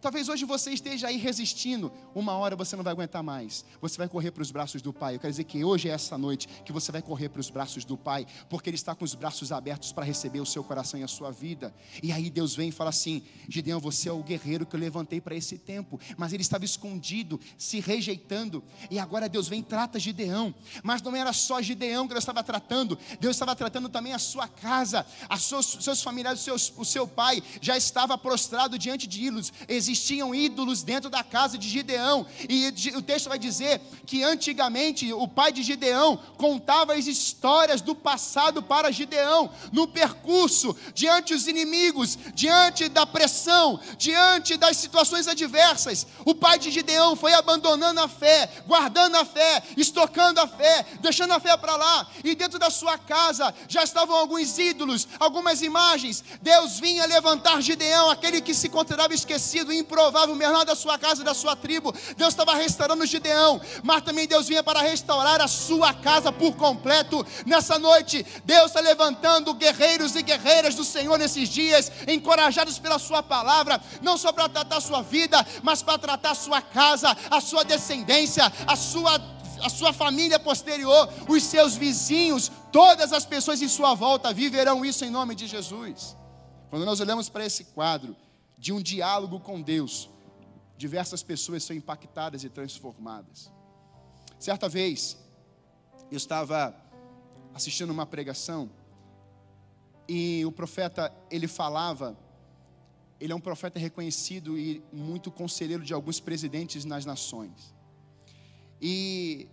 [0.00, 3.64] Talvez hoje você esteja aí resistindo, uma hora você não vai aguentar mais.
[3.80, 5.14] Você vai correr para os braços do Pai.
[5.14, 7.84] Eu quero dizer que hoje é essa noite que você vai correr para os braços
[7.84, 11.02] do Pai, porque Ele está com os braços abertos para receber o seu coração e
[11.02, 11.74] a sua vida.
[12.02, 15.20] E aí Deus vem e fala assim: Gideão, você é o guerreiro que eu levantei
[15.20, 18.62] para esse tempo, mas ele estava escondido, se rejeitando.
[18.90, 20.54] E agora Deus vem e trata Gideão.
[20.82, 24.48] Mas não era só Gideão que Deus estava tratando, Deus estava tratando também a sua
[24.48, 29.52] casa, a seus, seus familiares, seus, o seu pai já estava prostrado diante de ídolos.
[29.96, 32.26] Existiam ídolos dentro da casa de Gideão.
[32.48, 37.94] E o texto vai dizer que antigamente o pai de Gideão contava as histórias do
[37.94, 46.06] passado para Gideão, no percurso, diante dos inimigos, diante da pressão, diante das situações adversas.
[46.24, 51.32] O pai de Gideão foi abandonando a fé, guardando a fé, estocando a fé, deixando
[51.32, 52.06] a fé para lá.
[52.22, 56.22] E dentro da sua casa já estavam alguns ídolos, algumas imagens.
[56.42, 61.34] Deus vinha levantar Gideão, aquele que se considerava esquecido, improvável, menor da sua casa, da
[61.34, 61.94] sua tribo.
[62.16, 67.24] Deus estava restaurando Gideão, mas também Deus vinha para restaurar a sua casa por completo.
[67.44, 73.22] Nessa noite, Deus está levantando guerreiros e guerreiras do Senhor nesses dias, encorajados pela Sua
[73.22, 77.40] palavra, não só para tratar a sua vida, mas para tratar a sua casa, a
[77.40, 83.68] sua descendência, a sua a sua família posterior, os seus vizinhos, todas as pessoas em
[83.68, 86.16] sua volta viverão isso em nome de Jesus.
[86.70, 88.16] Quando nós olhamos para esse quadro,
[88.58, 90.08] de um diálogo com Deus,
[90.76, 93.52] diversas pessoas são impactadas e transformadas.
[94.38, 95.16] Certa vez,
[96.10, 96.74] eu estava
[97.54, 98.70] assistindo uma pregação
[100.08, 102.16] e o profeta, ele falava,
[103.18, 107.74] ele é um profeta reconhecido e muito conselheiro de alguns presidentes nas nações.
[108.80, 109.48] E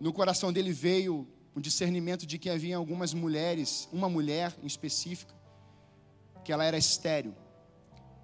[0.00, 5.34] no coração dele veio o discernimento de que havia algumas mulheres, uma mulher em específica,
[6.44, 7.34] que ela era estéril.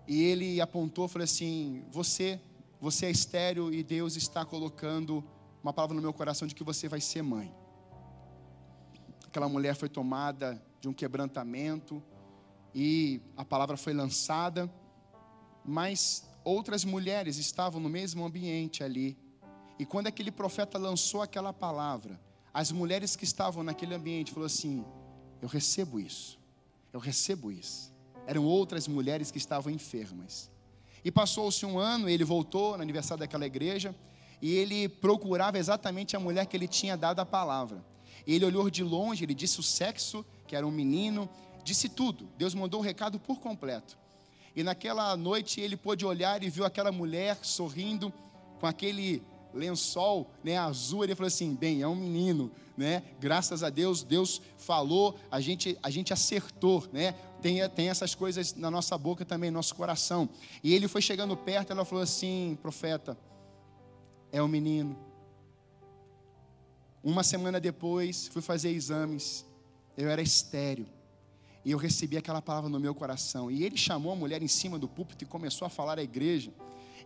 [0.07, 2.41] E ele apontou, falou assim: Você,
[2.81, 5.25] você é estéreo e Deus está colocando
[5.62, 7.55] uma palavra no meu coração de que você vai ser mãe.
[9.27, 12.03] Aquela mulher foi tomada de um quebrantamento
[12.75, 14.71] e a palavra foi lançada,
[15.65, 19.17] mas outras mulheres estavam no mesmo ambiente ali.
[19.79, 22.21] E quando aquele profeta lançou aquela palavra,
[22.53, 24.85] as mulheres que estavam naquele ambiente falou assim:
[25.41, 26.41] Eu recebo isso.
[26.93, 27.92] Eu recebo isso
[28.27, 30.51] eram outras mulheres que estavam enfermas.
[31.05, 33.95] E passou-se um ano, ele voltou no aniversário daquela igreja,
[34.41, 37.85] e ele procurava exatamente a mulher que ele tinha dado a palavra.
[38.27, 41.29] Ele olhou de longe, ele disse o sexo, que era um menino,
[41.65, 42.29] disse tudo.
[42.37, 43.97] Deus mandou o recado por completo.
[44.55, 48.13] E naquela noite ele pôde olhar e viu aquela mulher sorrindo
[48.61, 49.23] com aquele
[49.55, 51.05] lençol né, azul.
[51.05, 53.03] Ele falou assim: bem, é um menino, né?
[53.21, 57.13] Graças a Deus, Deus falou, a gente, a gente acertou, né?
[57.41, 60.29] Tem, tem essas coisas na nossa boca também, no nosso coração.
[60.63, 63.17] E ele foi chegando perto, ela falou assim: profeta,
[64.31, 64.97] é um menino.
[67.03, 69.45] Uma semana depois, fui fazer exames.
[69.97, 70.87] Eu era estéreo.
[71.65, 73.51] E eu recebi aquela palavra no meu coração.
[73.51, 76.53] E ele chamou a mulher em cima do púlpito e começou a falar à igreja.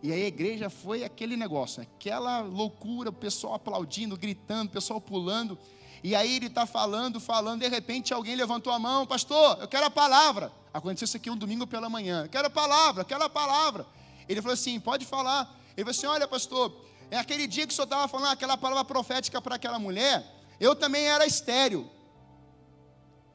[0.01, 5.57] E a igreja foi aquele negócio, aquela loucura, o pessoal aplaudindo, gritando, o pessoal pulando.
[6.03, 9.85] E aí ele está falando, falando, de repente alguém levantou a mão, pastor, eu quero
[9.85, 10.51] a palavra.
[10.73, 12.23] Aconteceu isso aqui um domingo pela manhã.
[12.23, 13.85] Eu quero a palavra, eu quero a palavra.
[14.29, 15.59] Ele falou assim: pode falar.
[15.75, 18.85] Ele falou assim: olha, pastor, é aquele dia que o senhor estava falando aquela palavra
[18.85, 20.23] profética para aquela mulher,
[20.59, 21.89] eu também era estéreo.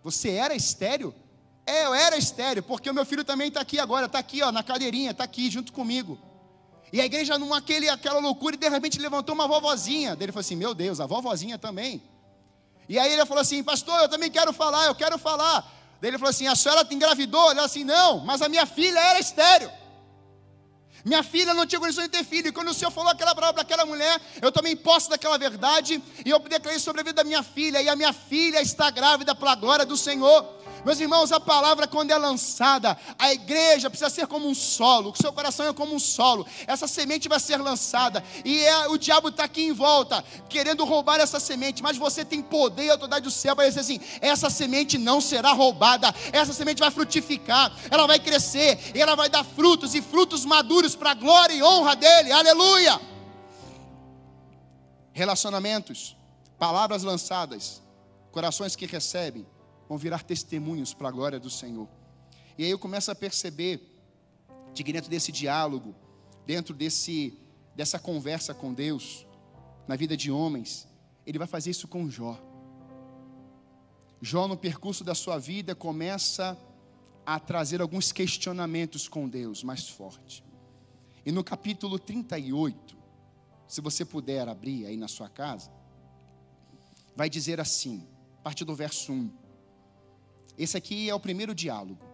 [0.05, 1.15] Você era estéreo?
[1.65, 4.51] É, eu era estéreo, porque o meu filho também está aqui agora, está aqui, ó,
[4.51, 6.19] na cadeirinha, está aqui junto comigo.
[6.93, 10.17] E a igreja, numa aquele, aquela loucura, e de repente levantou uma vovozinha.
[10.21, 12.03] Ele falou assim: Meu Deus, a vovozinha também.
[12.89, 15.63] E aí ele falou assim: Pastor, eu também quero falar, eu quero falar.
[16.01, 17.45] Daí ele falou assim: A senhora engravidou?
[17.47, 19.71] Ele falou assim: Não, mas a minha filha era estéreo.
[21.05, 22.49] Minha filha não tinha condições de ter filho.
[22.49, 26.01] E quando o Senhor falou aquela palavra para aquela mulher, eu tomei posse daquela verdade
[26.25, 27.83] e eu declarei sobre a vida da minha filha.
[27.83, 30.62] E a minha filha está grávida pela glória do Senhor.
[30.85, 35.17] Meus irmãos, a palavra quando é lançada, a igreja precisa ser como um solo, o
[35.17, 36.45] seu coração é como um solo.
[36.67, 41.21] Essa semente vai ser lançada e é, o diabo está aqui em volta, querendo roubar
[41.21, 44.99] essa semente, mas você tem poder e autoridade do céu para dizer assim: essa semente
[44.99, 49.95] não será roubada, essa semente vai frutificar, ela vai crescer e ela vai dar frutos
[49.95, 52.33] e frutos maduros para a glória e honra dele.
[52.33, 53.01] Aleluia!
[55.13, 56.17] Relacionamentos,
[56.59, 57.81] palavras lançadas,
[58.33, 59.47] corações que recebem
[59.93, 61.87] vão virar testemunhos para a glória do Senhor.
[62.57, 63.95] E aí eu começo a perceber
[64.73, 65.95] de que dentro desse diálogo,
[66.47, 67.39] dentro desse,
[67.77, 69.27] dessa conversa com Deus,
[69.87, 70.89] na vida de homens,
[71.27, 72.41] ele vai fazer isso com Jó.
[74.19, 76.57] Jó, no percurso da sua vida, começa
[77.27, 80.43] a trazer alguns questionamentos com Deus mais forte.
[81.23, 82.97] E no capítulo 38,
[83.69, 85.71] se você puder abrir aí na sua casa,
[87.15, 89.42] vai dizer assim, a partir do verso 1:
[90.59, 92.05] esse aqui é o primeiro diálogo.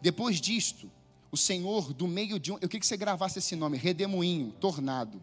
[0.00, 0.90] Depois disto,
[1.30, 2.54] o Senhor, do meio de um.
[2.54, 5.22] Eu queria que você gravasse esse nome: Redemoinho, Tornado.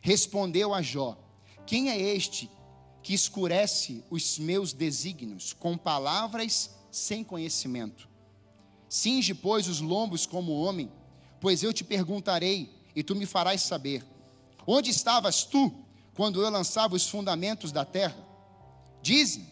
[0.00, 1.18] Respondeu a Jó:
[1.66, 2.50] Quem é este
[3.02, 8.08] que escurece os meus desígnios com palavras sem conhecimento?
[8.88, 10.90] Cinge, pois, os lombos como homem,
[11.40, 14.04] pois eu te perguntarei e tu me farás saber.
[14.66, 15.72] Onde estavas tu
[16.14, 18.26] quando eu lançava os fundamentos da terra?
[19.02, 19.49] Dize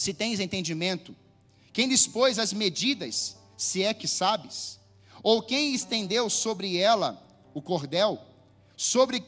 [0.00, 1.14] se tens entendimento?
[1.74, 4.80] Quem dispôs as medidas, se é que sabes?
[5.22, 8.18] Ou quem estendeu sobre ela o cordel,
[8.74, 9.22] sobre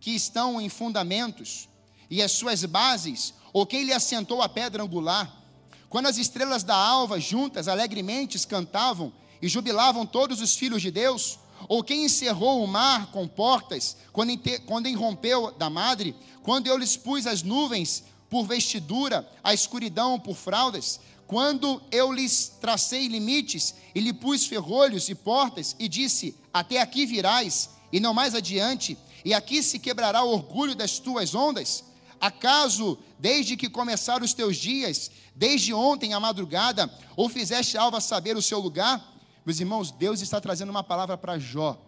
[0.00, 1.68] que estão em fundamentos,
[2.08, 5.44] e as suas bases, ou quem lhe assentou a pedra angular?
[5.90, 11.38] Quando as estrelas da alva juntas alegremente cantavam e jubilavam todos os filhos de Deus,
[11.68, 14.32] ou quem encerrou o mar com portas, quando,
[14.64, 18.02] quando irrompeu da madre, quando eu lhes pus as nuvens
[18.36, 25.08] por vestidura, a escuridão por fraldas, quando eu lhes tracei limites e lhe pus ferrolhos
[25.08, 30.22] e portas e disse: Até aqui virás e não mais adiante, e aqui se quebrará
[30.22, 31.82] o orgulho das tuas ondas?
[32.20, 38.36] Acaso, desde que começaram os teus dias, desde ontem à madrugada, ou fizeste alva saber
[38.36, 39.02] o seu lugar?
[39.46, 41.80] Meus irmãos, Deus está trazendo uma palavra para Jó.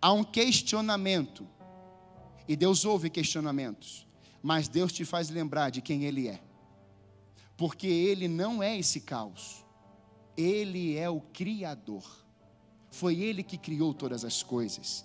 [0.00, 1.46] Há um questionamento,
[2.48, 4.03] e Deus ouve questionamentos
[4.44, 6.38] mas Deus te faz lembrar de quem Ele é,
[7.56, 9.64] porque Ele não é esse caos,
[10.36, 12.04] Ele é o Criador,
[12.90, 15.02] foi Ele que criou todas as coisas.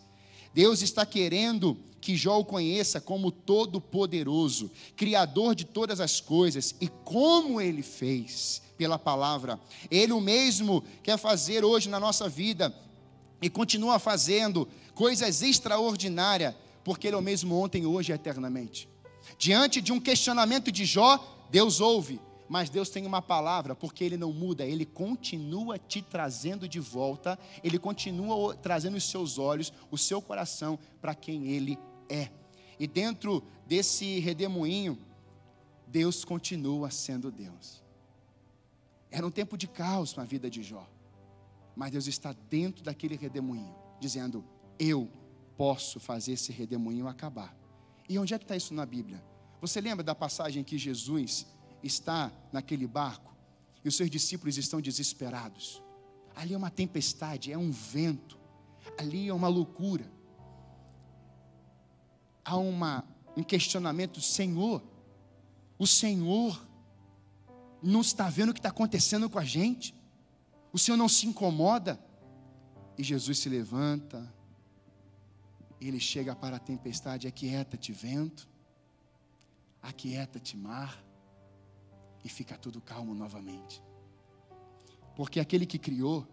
[0.53, 6.89] Deus está querendo que Jó o conheça como todo-poderoso, Criador de todas as coisas, e
[6.89, 9.57] como Ele fez pela palavra.
[9.89, 12.75] Ele o mesmo quer fazer hoje na nossa vida
[13.41, 18.89] e continua fazendo coisas extraordinárias, porque Ele é o mesmo ontem, hoje e eternamente.
[19.39, 24.17] Diante de um questionamento de Jó, Deus ouve, mas Deus tem uma palavra, porque Ele
[24.17, 29.97] não muda, Ele continua te trazendo de volta, Ele continua trazendo os seus olhos, o
[29.97, 32.29] seu coração para quem Ele é.
[32.77, 34.99] E dentro desse redemoinho,
[35.87, 37.81] Deus continua sendo Deus.
[39.09, 40.85] Era um tempo de caos na vida de Jó,
[41.77, 44.43] mas Deus está dentro daquele redemoinho, dizendo:
[44.77, 45.09] Eu
[45.55, 47.58] posso fazer esse redemoinho acabar.
[48.09, 49.23] E onde é que está isso na Bíblia?
[49.61, 51.45] Você lembra da passagem que Jesus
[51.83, 53.35] está naquele barco
[53.85, 55.81] e os seus discípulos estão desesperados?
[56.35, 58.39] Ali é uma tempestade, é um vento,
[58.97, 60.11] ali é uma loucura.
[62.43, 63.05] Há uma,
[63.37, 64.81] um questionamento: Senhor,
[65.77, 66.59] o Senhor
[67.83, 69.93] não está vendo o que está acontecendo com a gente?
[70.73, 71.99] O Senhor não se incomoda?
[72.97, 74.33] E Jesus se levanta,
[75.87, 78.47] ele chega para a tempestade, aquieta-te vento,
[79.81, 81.03] aquieta-te mar,
[82.23, 83.81] e fica tudo calmo novamente.
[85.15, 86.27] Porque aquele que criou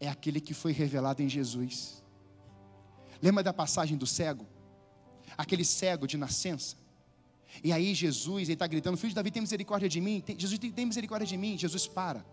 [0.00, 2.02] é aquele que foi revelado em Jesus.
[3.20, 4.46] Lembra da passagem do cego?
[5.36, 6.76] Aquele cego de nascença.
[7.62, 10.20] E aí Jesus, ele está gritando, filho de Davi, tem misericórdia de mim.
[10.20, 11.58] Tem, Jesus tem misericórdia de mim.
[11.58, 12.24] Jesus para.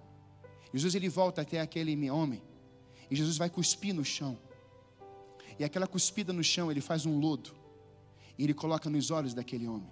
[0.74, 2.42] Jesus ele volta até aquele homem.
[3.10, 4.38] E Jesus vai cuspir no chão.
[5.58, 7.52] E aquela cuspida no chão, ele faz um lodo.
[8.38, 9.90] E ele coloca nos olhos daquele homem.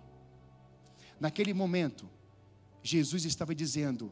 [1.20, 2.10] Naquele momento,
[2.82, 4.12] Jesus estava dizendo,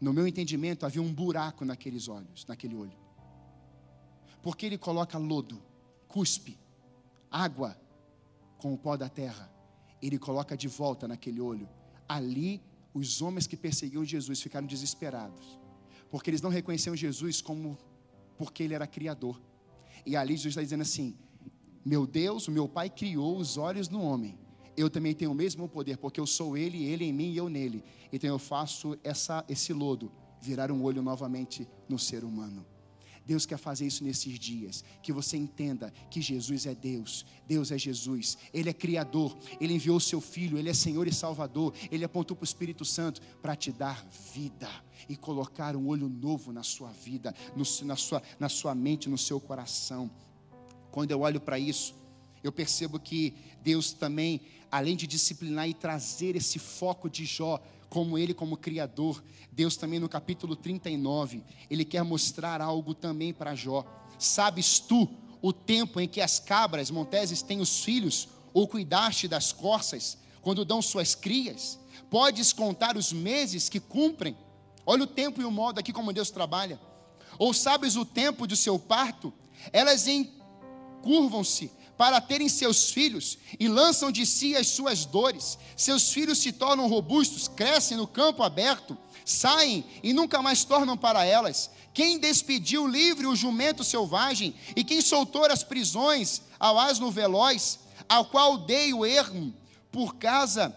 [0.00, 2.96] no meu entendimento, havia um buraco naqueles olhos, naquele olho.
[4.42, 5.62] Porque ele coloca lodo,
[6.08, 6.58] cuspe,
[7.30, 7.76] água
[8.58, 9.52] com o pó da terra.
[10.00, 11.68] Ele coloca de volta naquele olho.
[12.08, 12.60] Ali,
[12.94, 15.58] os homens que perseguiam Jesus ficaram desesperados,
[16.10, 17.78] porque eles não reconheciam Jesus como
[18.36, 19.40] porque ele era criador.
[20.04, 21.14] E ali Jesus está dizendo assim:
[21.84, 24.38] Meu Deus, o meu Pai criou os olhos no homem.
[24.76, 27.48] Eu também tenho o mesmo poder, porque eu sou Ele, Ele em mim e eu
[27.48, 27.84] nele.
[28.12, 32.66] Então eu faço essa, esse lodo virar um olho novamente no ser humano.
[33.26, 37.78] Deus quer fazer isso nesses dias, que você entenda que Jesus é Deus, Deus é
[37.78, 42.04] Jesus, Ele é Criador, Ele enviou o Seu Filho, Ele é Senhor e Salvador, Ele
[42.04, 44.68] apontou para o Espírito Santo para te dar vida
[45.08, 49.18] e colocar um olho novo na sua vida, no, na, sua, na sua mente, no
[49.18, 50.10] seu coração.
[50.90, 51.94] Quando eu olho para isso,
[52.42, 57.62] eu percebo que Deus também, além de disciplinar e trazer esse foco de Jó,
[57.92, 59.22] como ele como criador,
[59.52, 63.84] Deus também no capítulo 39, ele quer mostrar algo também para Jó.
[64.18, 65.06] Sabes tu
[65.42, 70.64] o tempo em que as cabras monteses têm os filhos, ou cuidaste das corças, quando
[70.64, 71.78] dão suas crias?
[72.08, 74.38] Podes contar os meses que cumprem?
[74.86, 76.80] Olha o tempo e o modo aqui como Deus trabalha.
[77.38, 79.34] Ou sabes o tempo de seu parto?
[79.70, 81.70] Elas encurvam-se
[82.02, 85.56] para terem seus filhos e lançam de si as suas dores.
[85.76, 91.24] Seus filhos se tornam robustos, crescem no campo aberto, saem e nunca mais tornam para
[91.24, 91.70] elas.
[91.94, 97.78] Quem despediu livre o jumento selvagem e quem soltou as prisões ao asno veloz,
[98.08, 99.54] ao qual dei o ermo
[99.92, 100.76] por casa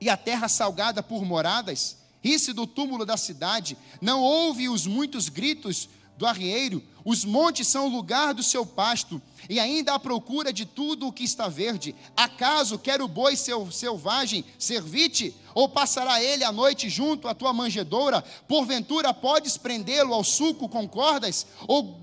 [0.00, 1.98] e a terra salgada por moradas?
[2.24, 7.86] Risse do túmulo da cidade, não ouve os muitos gritos do arrieiro, os montes são
[7.86, 11.94] o lugar do seu pasto, e ainda à procura de tudo o que está verde.
[12.16, 15.34] Acaso quer o boi seu, selvagem servir-te?
[15.54, 18.20] Ou passará ele a noite junto à tua manjedoura?
[18.46, 21.46] Porventura podes prendê-lo ao suco com cordas?
[21.66, 22.02] Ou,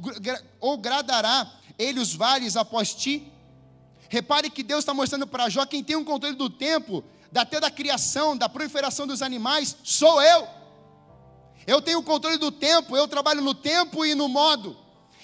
[0.59, 3.32] ou gradará ele os vales após ti?
[4.09, 7.03] Repare que Deus está mostrando para Jó quem tem um controle do tempo,
[7.36, 10.47] até da criação, da proliferação dos animais, sou eu.
[11.68, 14.78] Eu tenho o controle do tempo, eu trabalho no tempo e no modo.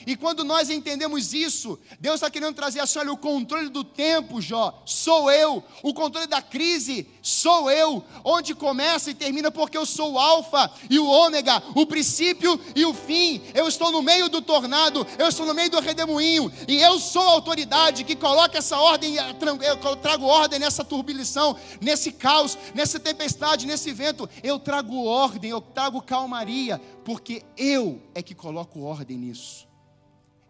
[0.06, 4.42] E quando nós entendemos isso, Deus está querendo trazer assim: olha, o controle do tempo,
[4.42, 5.64] Jó, sou eu.
[5.84, 8.04] O controle da crise, sou eu.
[8.24, 12.86] Onde começa e termina, porque eu sou o Alfa e o Ômega, o princípio e
[12.86, 13.42] o fim.
[13.54, 16.52] Eu estou no meio do tornado, eu estou no meio do redemoinho.
[16.68, 22.12] E eu sou a autoridade que coloca essa ordem, eu trago ordem nessa turbilhação, nesse
[22.12, 24.30] caos, nessa tempestade, nesse vento.
[24.44, 29.71] Eu trago ordem, eu trago calmaria, porque eu é que coloco ordem nisso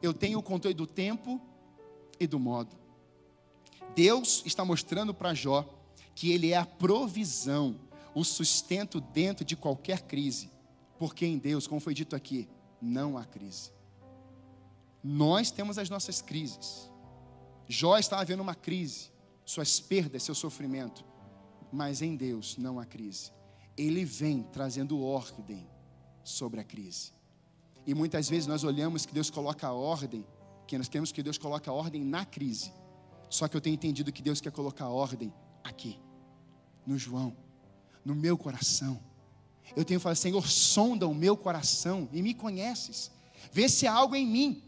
[0.01, 1.39] eu tenho o controle do tempo
[2.19, 2.75] e do modo.
[3.95, 5.67] Deus está mostrando para Jó
[6.15, 7.79] que ele é a provisão,
[8.13, 10.49] o sustento dentro de qualquer crise.
[10.97, 12.47] Porque em Deus, como foi dito aqui,
[12.81, 13.71] não há crise.
[15.03, 16.89] Nós temos as nossas crises.
[17.67, 19.09] Jó estava vendo uma crise,
[19.45, 21.03] suas perdas, seu sofrimento.
[21.71, 23.31] Mas em Deus não há crise.
[23.77, 25.67] Ele vem trazendo ordem
[26.23, 27.13] sobre a crise.
[27.85, 30.25] E muitas vezes nós olhamos que Deus coloca a ordem,
[30.67, 32.71] que nós queremos que Deus coloque a ordem na crise.
[33.29, 35.99] Só que eu tenho entendido que Deus quer colocar a ordem aqui,
[36.85, 37.35] no João,
[38.03, 38.99] no meu coração.
[39.75, 43.11] Eu tenho falado, Senhor, sonda o meu coração e me conheces.
[43.51, 44.63] Vê se há algo em mim.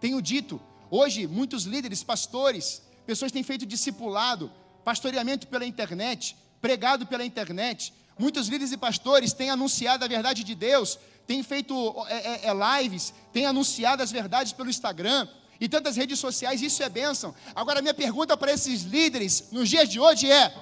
[0.00, 0.60] Tenho dito,
[0.90, 4.50] hoje, muitos líderes, pastores, pessoas têm feito discipulado,
[4.84, 7.92] pastoreamento pela internet, pregado pela internet.
[8.18, 11.74] Muitos líderes e pastores têm anunciado a verdade de Deus, tem feito
[12.08, 15.26] é, é, é, lives, tem anunciado as verdades pelo Instagram
[15.60, 17.34] e tantas redes sociais, isso é bênção.
[17.54, 20.54] Agora, minha pergunta para esses líderes nos dias de hoje é: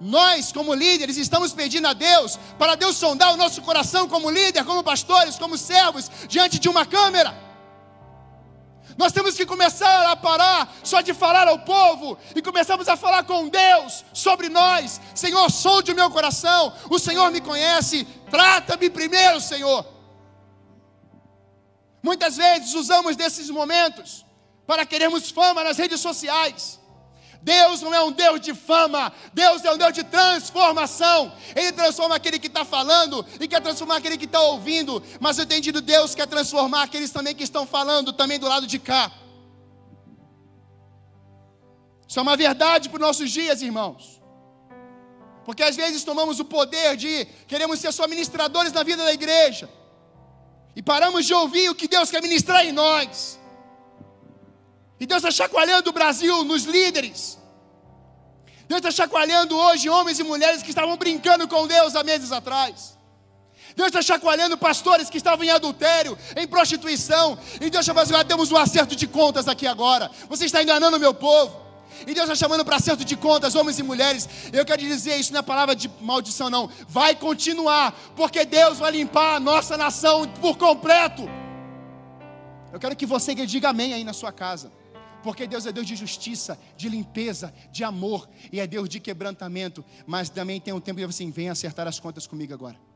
[0.00, 4.64] nós, como líderes, estamos pedindo a Deus para Deus sondar o nosso coração como líder,
[4.64, 7.48] como pastores, como servos, diante de uma câmera?
[8.96, 13.22] Nós temos que começar a parar só de falar ao povo e começamos a falar
[13.22, 15.00] com Deus sobre nós.
[15.14, 16.72] Senhor, sonde o meu coração.
[16.90, 18.04] O Senhor me conhece.
[18.28, 19.97] Trata-me primeiro, Senhor.
[22.02, 24.24] Muitas vezes usamos desses momentos
[24.66, 26.78] para queremos fama nas redes sociais.
[27.40, 31.32] Deus não é um Deus de fama, Deus é um Deus de transformação.
[31.54, 35.02] Ele transforma aquele que está falando e quer transformar aquele que está ouvindo.
[35.20, 38.78] Mas eu entendido, Deus quer transformar aqueles também que estão falando, também do lado de
[38.78, 39.12] cá.
[42.06, 44.20] Isso é uma verdade para os nossos dias, irmãos.
[45.44, 49.68] Porque às vezes tomamos o poder de queremos ser só ministradores na vida da igreja.
[50.74, 53.38] E paramos de ouvir o que Deus quer ministrar em nós.
[55.00, 57.38] E Deus está chacoalhando o Brasil nos líderes.
[58.68, 62.98] Deus está chacoalhando hoje homens e mulheres que estavam brincando com Deus há meses atrás.
[63.74, 67.38] Deus está chacoalhando pastores que estavam em adultério, em prostituição.
[67.60, 70.10] E Deus está assim: temos um acerto de contas aqui agora.
[70.28, 71.67] Você está enganando o meu povo.
[72.02, 74.28] E Deus está chamando para acerto de contas, homens e mulheres.
[74.52, 76.70] Eu quero dizer, isso não é palavra de maldição, não.
[76.88, 81.22] Vai continuar, porque Deus vai limpar a nossa nação por completo.
[82.72, 84.70] Eu quero que você diga amém aí na sua casa.
[85.22, 89.84] Porque Deus é Deus de justiça, de limpeza, de amor e é Deus de quebrantamento,
[90.06, 92.87] mas também tem um tempo de assim, vem acertar as contas comigo agora.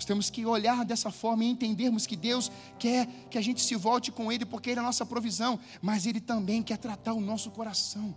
[0.00, 3.76] Nós temos que olhar dessa forma e entendermos que Deus quer que a gente se
[3.76, 7.20] volte com Ele, porque Ele é a nossa provisão, mas Ele também quer tratar o
[7.20, 8.16] nosso coração.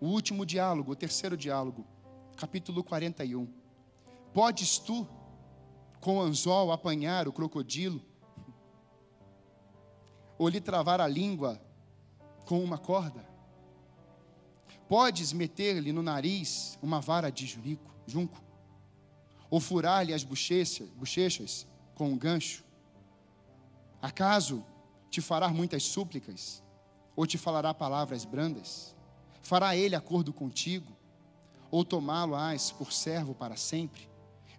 [0.00, 1.84] O último diálogo, o terceiro diálogo,
[2.36, 3.48] capítulo 41.
[4.32, 5.04] Podes tu,
[6.00, 8.00] com anzol, apanhar o crocodilo,
[10.38, 11.60] ou lhe travar a língua
[12.46, 13.28] com uma corda?
[14.88, 18.46] Podes meter-lhe no nariz uma vara de jurico, junco?
[19.50, 22.64] Ou furar-lhe as bochechas, bochechas com um gancho?
[24.00, 24.64] Acaso
[25.10, 26.62] te fará muitas súplicas,
[27.16, 28.94] ou te falará palavras brandas?
[29.42, 30.96] Fará ele acordo contigo,
[31.70, 34.08] ou tomá-lo-ás por servo para sempre?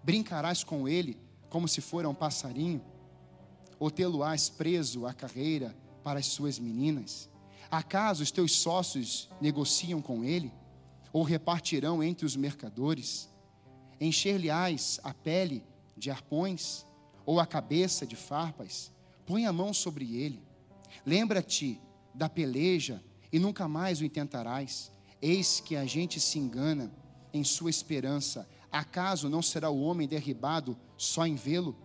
[0.04, 1.18] Brincarás com ele
[1.50, 2.82] como se fora um passarinho?
[3.80, 7.30] Ou tê-lo-ás preso à carreira para as suas meninas?
[7.72, 10.52] Acaso os teus sócios negociam com ele?
[11.14, 13.30] Ou repartirão entre os mercadores?
[14.00, 15.64] Encher-lhe-ás a pele
[15.98, 16.86] de arpões,
[17.26, 18.92] ou a cabeça de farpas,
[19.26, 20.42] põe a mão sobre ele.
[21.06, 21.80] Lembra-te
[22.14, 24.92] da peleja e nunca mais o intentarás.
[25.22, 26.92] Eis que a gente se engana
[27.34, 28.50] em sua esperança.
[28.72, 31.78] Acaso não será o homem derribado só em vê-lo?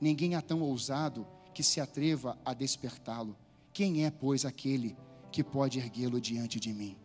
[0.00, 3.36] Ninguém é tão ousado que se atreva a despertá-lo.
[3.72, 4.96] Quem é, pois, aquele
[5.30, 6.96] que pode erguê-lo diante de mim?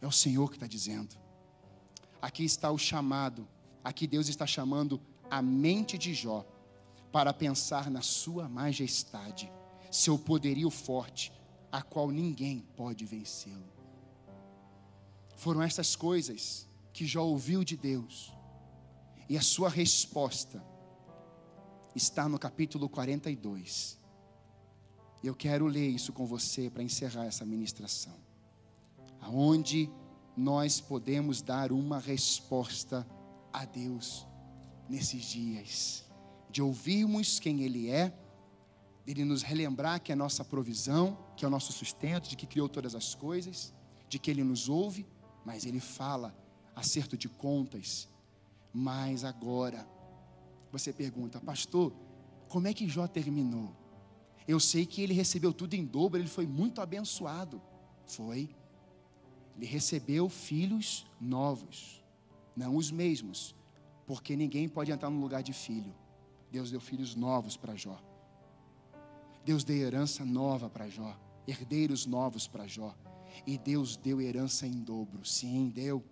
[0.00, 1.16] É o Senhor que está dizendo.
[2.20, 3.46] Aqui está o chamado
[3.82, 5.00] Aqui Deus está chamando
[5.30, 6.44] a mente de Jó
[7.10, 9.50] para pensar na sua majestade,
[9.90, 11.32] seu poderio forte,
[11.72, 13.72] a qual ninguém pode vencê-lo.
[15.36, 18.32] Foram essas coisas que Jó ouviu de Deus,
[19.28, 20.62] e a sua resposta
[21.94, 23.98] está no capítulo 42.
[25.22, 28.16] Eu quero ler isso com você para encerrar essa ministração.
[29.20, 29.90] Aonde
[30.36, 33.06] nós podemos dar uma resposta
[33.52, 34.26] a Deus
[34.88, 36.04] nesses dias,
[36.50, 38.12] de ouvirmos quem Ele é,
[39.04, 42.46] dele nos relembrar que é a nossa provisão, que é o nosso sustento, de que
[42.46, 43.72] criou todas as coisas,
[44.08, 45.06] de que Ele nos ouve,
[45.44, 46.34] mas Ele fala
[46.74, 48.08] acerto de contas.
[48.72, 49.86] Mas agora,
[50.70, 51.92] você pergunta, pastor,
[52.48, 53.74] como é que Jó terminou?
[54.46, 57.62] Eu sei que ele recebeu tudo em dobro, ele foi muito abençoado.
[58.06, 58.50] Foi.
[59.56, 61.99] Ele recebeu filhos novos.
[62.60, 63.56] Não os mesmos,
[64.06, 65.94] porque ninguém pode entrar no lugar de filho.
[66.52, 67.98] Deus deu filhos novos para Jó.
[69.42, 72.94] Deus deu herança nova para Jó, herdeiros novos para Jó.
[73.46, 75.24] E Deus deu herança em dobro.
[75.24, 76.04] Sim, deu.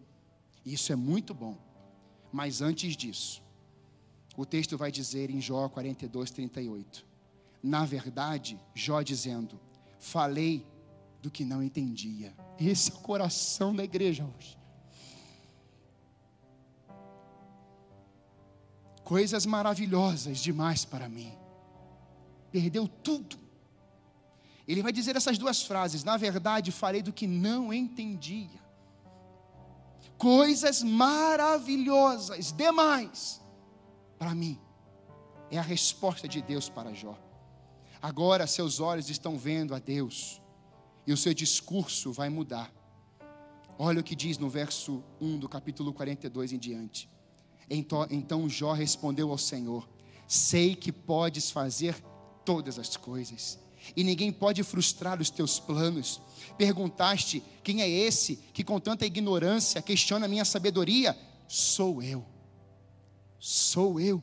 [0.65, 1.59] Isso é muito bom.
[2.33, 3.43] Mas antes disso,
[4.35, 7.07] o texto vai dizer em Jó 42, 38.
[7.63, 9.61] Na verdade, Jó dizendo:
[9.99, 10.67] Falei
[11.21, 12.35] do que não entendia.
[12.59, 14.58] Esse é o coração da igreja hoje.
[19.09, 21.33] Coisas maravilhosas demais para mim.
[22.53, 23.39] Perdeu tudo.
[24.67, 28.61] Ele vai dizer essas duas frases: na verdade, falei do que não entendia.
[30.19, 33.41] Coisas maravilhosas demais
[34.19, 34.61] para mim.
[35.51, 37.19] É a resposta de Deus para Jó.
[38.03, 40.39] Agora seus olhos estão vendo a Deus
[41.07, 42.71] e o seu discurso vai mudar.
[43.79, 47.09] Olha o que diz no verso 1 do capítulo 42 em diante.
[47.71, 49.89] Então, então Jó respondeu ao Senhor:
[50.27, 51.95] Sei que podes fazer
[52.45, 53.59] todas as coisas,
[53.97, 56.21] e ninguém pode frustrar os teus planos.
[56.57, 61.17] Perguntaste: Quem é esse que com tanta ignorância questiona a minha sabedoria?
[61.47, 62.25] Sou eu.
[63.39, 64.23] Sou eu.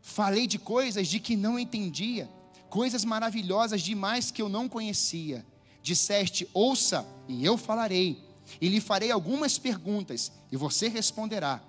[0.00, 2.30] Falei de coisas de que não entendia,
[2.68, 5.44] coisas maravilhosas demais que eu não conhecia.
[5.82, 8.25] Disseste: Ouça, e eu falarei
[8.60, 11.62] e lhe farei algumas perguntas, e você responderá: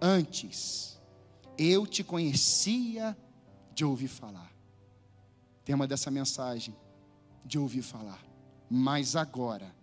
[0.00, 1.00] Antes
[1.56, 3.16] eu te conhecia
[3.74, 4.52] de ouvir falar.
[5.64, 6.74] Tema dessa mensagem:
[7.44, 8.22] de ouvir falar.
[8.68, 9.74] Mas agora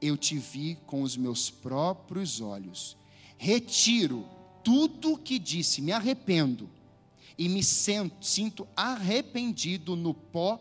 [0.00, 2.96] eu te vi com os meus próprios olhos.
[3.38, 4.28] Retiro
[4.62, 6.68] tudo que disse, me arrependo
[7.38, 10.60] e me sinto arrependido no pó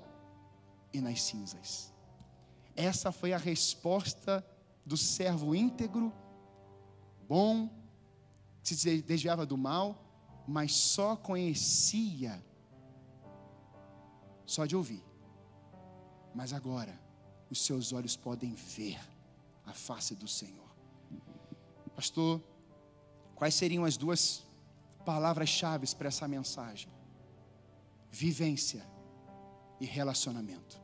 [0.93, 1.91] e nas cinzas.
[2.75, 4.45] Essa foi a resposta
[4.89, 6.11] do servo íntegro,
[7.27, 7.69] bom,
[8.63, 10.03] que se desviava do mal,
[10.47, 12.43] mas só conhecia,
[14.47, 15.05] só de ouvir.
[16.33, 16.99] Mas agora,
[17.51, 18.99] os seus olhos podem ver
[19.63, 20.69] a face do Senhor.
[21.95, 22.41] Pastor,
[23.35, 24.43] quais seriam as duas
[25.05, 26.91] palavras-chave para essa mensagem?
[28.09, 28.83] Vivência
[29.79, 30.81] e relacionamento.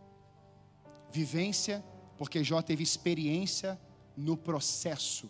[1.11, 1.83] Vivência,
[2.19, 3.79] porque Jó teve experiência
[4.15, 5.29] no processo,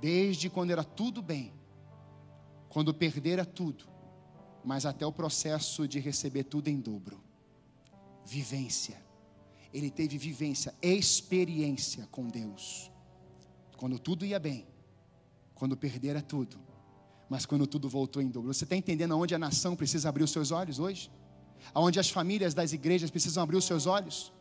[0.00, 1.52] desde quando era tudo bem,
[2.68, 3.84] quando perdera tudo,
[4.64, 7.20] mas até o processo de receber tudo em dobro.
[8.24, 9.02] Vivência.
[9.72, 12.90] Ele teve vivência, experiência com Deus.
[13.76, 14.66] Quando tudo ia bem,
[15.54, 16.58] quando perdera tudo,
[17.28, 18.52] mas quando tudo voltou em dobro.
[18.52, 21.10] Você está entendendo aonde a nação precisa abrir os seus olhos hoje?
[21.72, 24.32] Aonde as famílias das igrejas precisam abrir os seus olhos?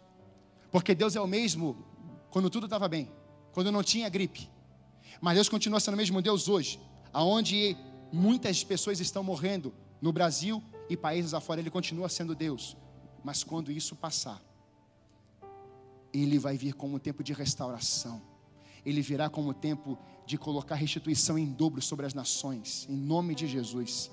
[0.72, 1.86] Porque Deus é o mesmo
[2.30, 3.12] quando tudo estava bem,
[3.54, 4.50] quando não tinha gripe.
[5.20, 6.80] Mas Deus continua sendo o mesmo Deus hoje,
[7.14, 7.78] aonde
[8.12, 12.76] muitas pessoas estão morrendo no Brasil e países afora, ele continua sendo Deus.
[13.24, 14.42] Mas quando isso passar,
[16.14, 18.22] ele vai vir como um tempo de restauração.
[18.86, 23.48] Ele virá como tempo de colocar restituição em dobro sobre as nações, em nome de
[23.48, 24.10] Jesus.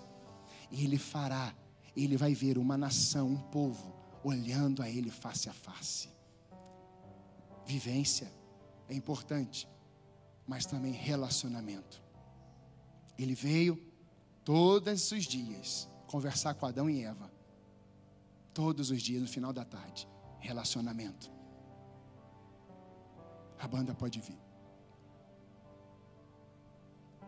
[0.71, 1.55] E ele fará,
[1.97, 6.11] ele vai ver uma nação, um povo, olhando a ele face a face.
[7.65, 8.38] Vivência
[8.89, 9.69] é importante,
[10.47, 12.03] mas também relacionamento.
[13.19, 13.77] Ele veio
[14.45, 17.31] todos os dias conversar com Adão e Eva.
[18.55, 20.09] Todos os dias, no final da tarde.
[20.41, 21.31] Relacionamento.
[23.59, 24.39] A banda pode vir.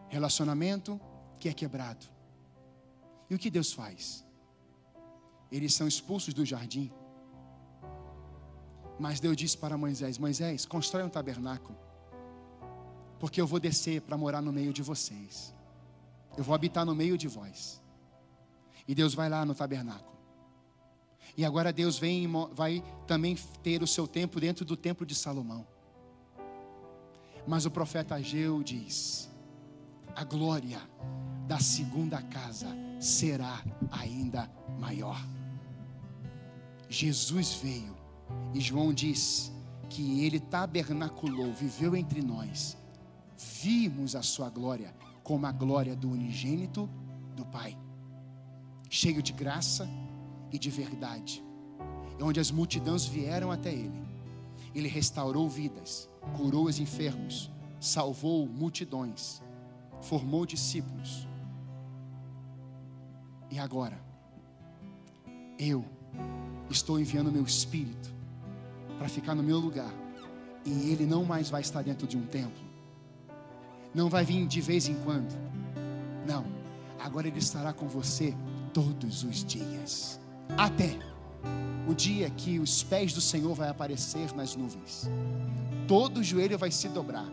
[0.09, 1.01] Relacionamento
[1.39, 2.07] que é quebrado.
[3.29, 4.25] E o que Deus faz?
[5.53, 6.93] Eles são expulsos do jardim
[9.01, 11.77] mas Deus disse para Moisés: Moisés, constrói um tabernáculo,
[13.19, 15.55] porque eu vou descer para morar no meio de vocês,
[16.37, 17.81] eu vou habitar no meio de vós.
[18.87, 20.11] E Deus vai lá no tabernáculo.
[21.37, 25.67] E agora Deus vem, vai também ter o seu tempo dentro do templo de Salomão.
[27.47, 29.31] Mas o profeta Ageu diz:
[30.15, 30.81] a glória
[31.47, 32.69] da segunda casa
[33.01, 35.25] será ainda maior.
[36.89, 38.00] Jesus veio
[38.53, 39.53] e João diz
[39.89, 42.77] que ele tabernaculou, viveu entre nós.
[43.63, 46.89] Vimos a sua glória como a glória do unigênito
[47.37, 47.77] do Pai,
[48.89, 49.89] cheio de graça
[50.53, 51.43] e de verdade.
[52.19, 54.01] E onde as multidões vieram até ele.
[54.75, 57.51] Ele restaurou vidas, curou os enfermos,
[57.81, 59.43] salvou multidões,
[60.01, 61.27] formou discípulos.
[63.51, 64.01] E agora,
[65.59, 65.85] eu
[66.69, 68.20] estou enviando meu espírito
[69.01, 69.91] para ficar no meu lugar.
[70.63, 72.63] E ele não mais vai estar dentro de um templo.
[73.95, 75.35] Não vai vir de vez em quando.
[76.27, 76.45] Não.
[77.03, 78.37] Agora ele estará com você
[78.75, 80.21] todos os dias.
[80.55, 80.99] Até
[81.89, 85.09] o dia que os pés do Senhor vai aparecer nas nuvens.
[85.89, 87.27] Todo joelho vai se dobrar.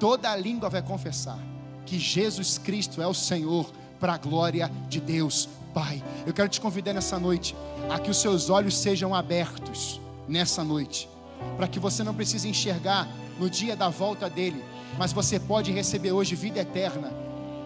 [0.00, 1.38] Toda a língua vai confessar
[1.84, 3.70] que Jesus Cristo é o Senhor
[4.00, 6.02] para a glória de Deus Pai.
[6.26, 7.54] Eu quero te convidar nessa noite
[7.90, 11.08] a que os seus olhos sejam abertos nessa noite,
[11.56, 13.08] para que você não precise enxergar
[13.38, 14.62] no dia da volta dele,
[14.98, 17.12] mas você pode receber hoje vida eterna,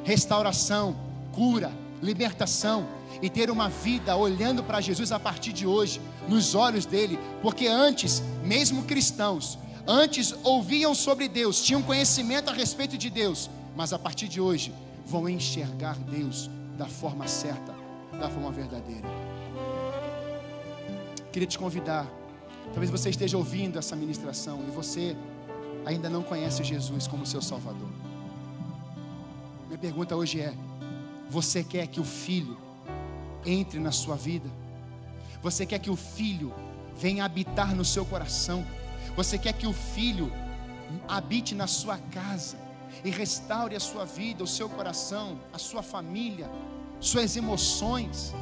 [0.04, 0.96] restauração,
[1.32, 2.88] cura, libertação
[3.22, 7.66] e ter uma vida olhando para Jesus a partir de hoje, nos olhos dele, porque
[7.66, 13.98] antes, mesmo cristãos, antes ouviam sobre Deus, tinham conhecimento a respeito de Deus, mas a
[13.98, 14.72] partir de hoje
[15.06, 17.74] vão enxergar Deus da forma certa,
[18.18, 19.08] da forma verdadeira.
[21.32, 22.06] Queria te convidar
[22.72, 25.16] Talvez você esteja ouvindo essa ministração e você
[25.84, 27.88] ainda não conhece Jesus como seu Salvador.
[29.66, 30.54] Minha pergunta hoje é:
[31.28, 32.56] você quer que o Filho
[33.44, 34.48] entre na sua vida?
[35.42, 36.52] Você quer que o Filho
[36.94, 38.64] venha habitar no seu coração?
[39.16, 40.30] Você quer que o Filho
[41.08, 42.56] habite na sua casa
[43.04, 46.50] e restaure a sua vida, o seu coração, a sua família,
[47.00, 48.32] suas emoções?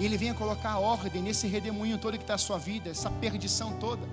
[0.00, 3.74] E Ele venha colocar ordem nesse redemoinho todo que está a sua vida, essa perdição
[3.74, 4.08] toda.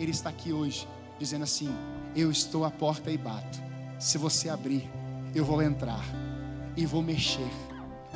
[0.00, 0.88] Ele está aqui hoje,
[1.18, 1.68] dizendo assim:
[2.16, 3.62] Eu estou à porta e bato.
[3.98, 4.90] Se você abrir,
[5.34, 6.02] eu vou entrar
[6.74, 7.50] e vou mexer,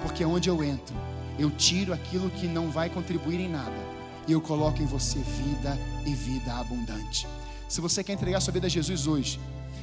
[0.00, 0.96] porque onde eu entro,
[1.38, 5.78] eu tiro aquilo que não vai contribuir em nada e eu coloco em você vida
[6.06, 7.28] e vida abundante.
[7.68, 9.38] Se você quer entregar sua vida a Jesus hoje,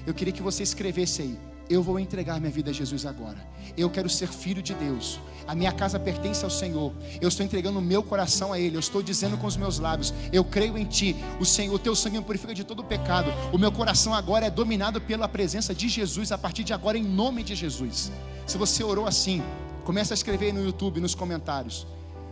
[0.08, 1.40] eu queria que você escrevesse aí:
[1.70, 3.38] eu vou entregar minha vida a Jesus agora.
[3.78, 5.20] Eu quero ser filho de Deus.
[5.48, 6.94] A minha casa pertence ao Senhor.
[7.20, 8.76] Eu estou entregando o meu coração a Ele.
[8.76, 11.16] Eu estou dizendo com os meus lábios: Eu creio em Ti.
[11.40, 13.32] O Senhor, o Teu sangue me purifica de todo pecado.
[13.52, 16.32] O meu coração agora é dominado pela presença de Jesus.
[16.32, 18.12] A partir de agora, em nome de Jesus.
[18.46, 19.42] Se você orou assim,
[19.84, 21.88] comece a escrever no YouTube, nos comentários.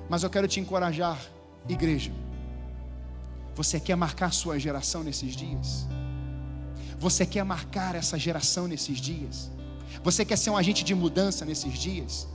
[0.09, 1.19] Mas eu quero te encorajar,
[1.67, 2.11] igreja.
[3.55, 5.87] Você quer marcar sua geração nesses dias?
[6.99, 9.51] Você quer marcar essa geração nesses dias?
[10.03, 12.27] Você quer ser um agente de mudança nesses dias?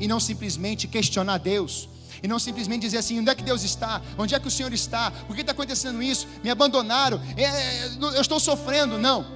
[0.00, 1.88] E não simplesmente questionar Deus,
[2.22, 4.02] e não simplesmente dizer assim: onde é que Deus está?
[4.18, 5.10] Onde é que o Senhor está?
[5.10, 6.26] Por que está acontecendo isso?
[6.42, 8.98] Me abandonaram, é, é, eu estou sofrendo.
[8.98, 9.26] Não,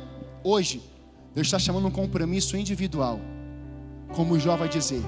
[0.43, 0.83] hoje,
[1.35, 3.21] Deus está chamando um compromisso individual,
[4.15, 5.03] como Jó vai dizer: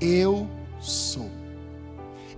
[0.00, 0.48] Eu
[0.80, 1.39] sou.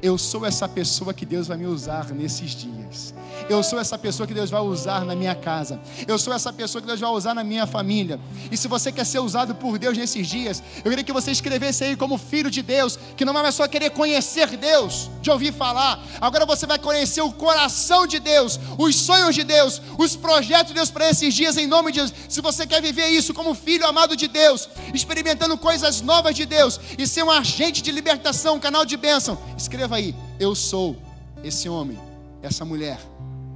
[0.03, 3.15] Eu sou essa pessoa que Deus vai me usar nesses dias.
[3.49, 5.81] Eu sou essa pessoa que Deus vai usar na minha casa.
[6.09, 8.19] Eu sou essa pessoa que Deus vai usar na minha família.
[8.51, 11.85] E se você quer ser usado por Deus nesses dias, eu queria que você escrevesse
[11.85, 15.53] aí como filho de Deus, que não é mais só querer conhecer Deus, de ouvir
[15.53, 16.05] falar.
[16.21, 20.75] Agora você vai conhecer o coração de Deus, os sonhos de Deus, os projetos de
[20.75, 22.17] Deus para esses dias em nome de Jesus.
[22.29, 26.81] Se você quer viver isso como filho amado de Deus, experimentando coisas novas de Deus
[26.99, 30.97] e ser um agente de libertação, um canal de bênção, escreva aí: eu sou
[31.43, 31.99] esse homem,
[32.43, 32.99] essa mulher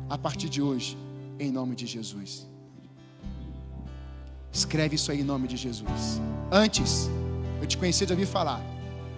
[0.08, 0.96] a partir de hoje,
[1.38, 2.46] em nome de Jesus.
[4.52, 6.20] Escreve isso aí em nome de Jesus.
[6.50, 7.10] Antes,
[7.60, 8.62] eu te conhecia de ouvir falar,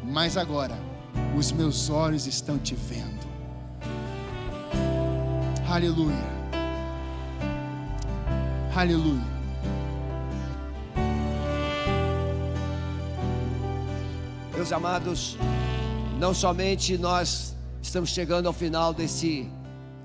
[0.02, 0.76] mas agora,
[1.36, 3.26] os meus olhos estão te vendo.
[5.68, 6.38] Aleluia.
[8.74, 9.38] Aleluia.
[14.54, 15.36] Meus amados,
[16.18, 19.48] não somente nós estamos chegando ao final desse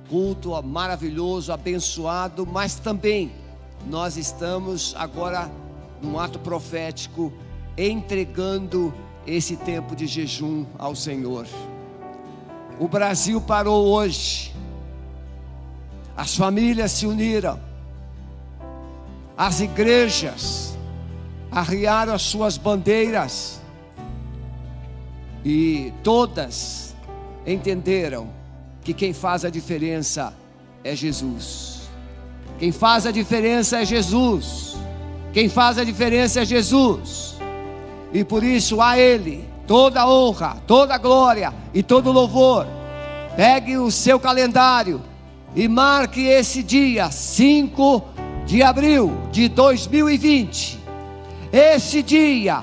[0.07, 3.31] culto maravilhoso, abençoado, mas também
[3.87, 5.49] nós estamos agora
[6.01, 7.33] num ato profético
[7.75, 8.93] entregando
[9.25, 11.47] esse tempo de jejum ao Senhor.
[12.79, 14.53] O Brasil parou hoje.
[16.15, 17.59] As famílias se uniram.
[19.35, 20.77] As igrejas
[21.51, 23.62] arriaram as suas bandeiras.
[25.45, 26.95] E todas
[27.45, 28.29] entenderam
[28.81, 30.33] que quem faz a diferença
[30.83, 31.89] é Jesus.
[32.59, 34.75] Quem faz a diferença é Jesus.
[35.33, 37.35] Quem faz a diferença é Jesus.
[38.13, 42.67] E por isso a Ele toda honra, toda glória e todo louvor.
[43.35, 45.01] Pegue o seu calendário
[45.55, 48.03] e marque esse dia, 5
[48.45, 50.79] de abril de 2020.
[51.51, 52.61] Esse dia,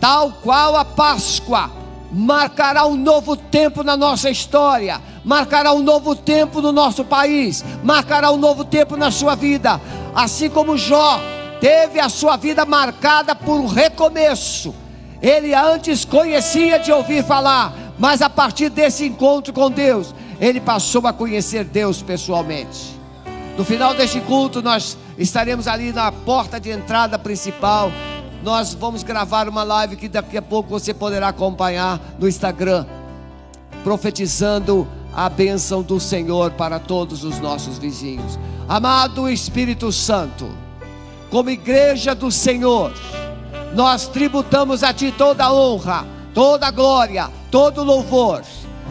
[0.00, 1.70] tal qual a Páscoa,
[2.14, 8.30] marcará um novo tempo na nossa história marcará um novo tempo no nosso país, marcará
[8.30, 9.80] um novo tempo na sua vida,
[10.14, 11.18] assim como Jó
[11.60, 14.74] teve a sua vida marcada por um recomeço.
[15.22, 21.06] Ele antes conhecia de ouvir falar, mas a partir desse encontro com Deus, ele passou
[21.06, 23.00] a conhecer Deus pessoalmente.
[23.56, 27.90] No final deste culto, nós estaremos ali na porta de entrada principal.
[28.44, 32.84] Nós vamos gravar uma live que daqui a pouco você poderá acompanhar no Instagram,
[33.82, 38.38] profetizando a bênção do Senhor para todos os nossos vizinhos.
[38.68, 40.46] Amado Espírito Santo,
[41.30, 42.92] como igreja do Senhor,
[43.74, 48.42] nós tributamos a Ti toda a honra, toda a glória, todo o louvor.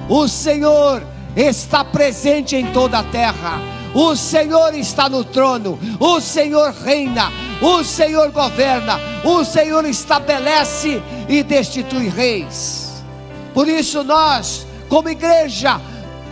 [0.10, 1.04] O Senhor
[1.36, 3.73] está presente em toda a terra.
[3.94, 7.32] O Senhor está no trono, o Senhor reina,
[7.62, 13.04] o Senhor governa, o Senhor estabelece e destitui reis.
[13.54, 15.80] Por isso nós, como igreja,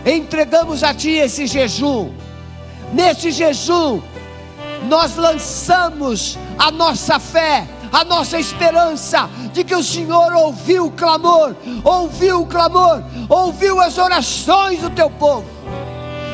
[0.04, 2.10] entregamos a Ti esse jejum.
[2.92, 4.02] Nesse jejum,
[4.88, 11.54] nós lançamos a nossa fé, a nossa esperança de que o Senhor ouviu o clamor,
[11.84, 15.46] ouviu o clamor, ouviu as orações do teu povo,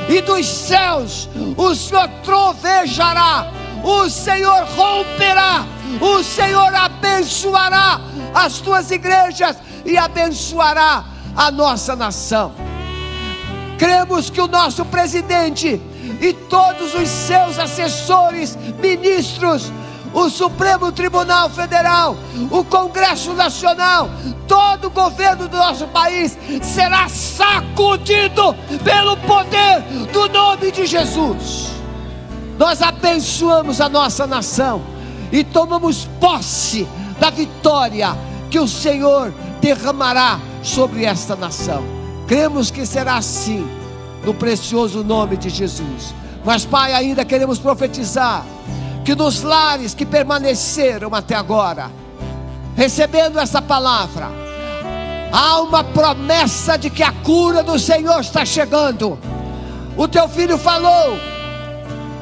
[0.09, 3.52] e dos céus o Senhor trovejará,
[3.84, 5.66] o Senhor romperá,
[6.00, 8.00] o Senhor abençoará
[8.34, 11.04] as tuas igrejas e abençoará
[11.36, 12.52] a nossa nação.
[13.78, 15.80] Cremos que o nosso presidente
[16.20, 19.72] e todos os seus assessores, ministros,
[20.12, 22.16] o Supremo Tribunal Federal,
[22.50, 24.11] o Congresso Nacional,
[24.46, 28.54] todo o governo do nosso país será sacudido
[28.84, 29.82] pelo poder
[30.12, 31.70] do nome de Jesus.
[32.59, 34.82] Nós abençoamos a nossa nação
[35.30, 36.86] e tomamos posse
[37.20, 38.16] da vitória
[38.50, 41.82] que o Senhor derramará sobre esta nação.
[42.26, 43.66] Cremos que será assim,
[44.24, 46.14] no precioso nome de Jesus.
[46.44, 48.44] Mas, Pai, ainda queremos profetizar
[49.09, 51.90] que nos lares que permaneceram até agora,
[52.76, 54.28] recebendo essa palavra,
[55.32, 59.18] há uma promessa de que a cura do Senhor está chegando.
[59.96, 61.16] O teu filho falou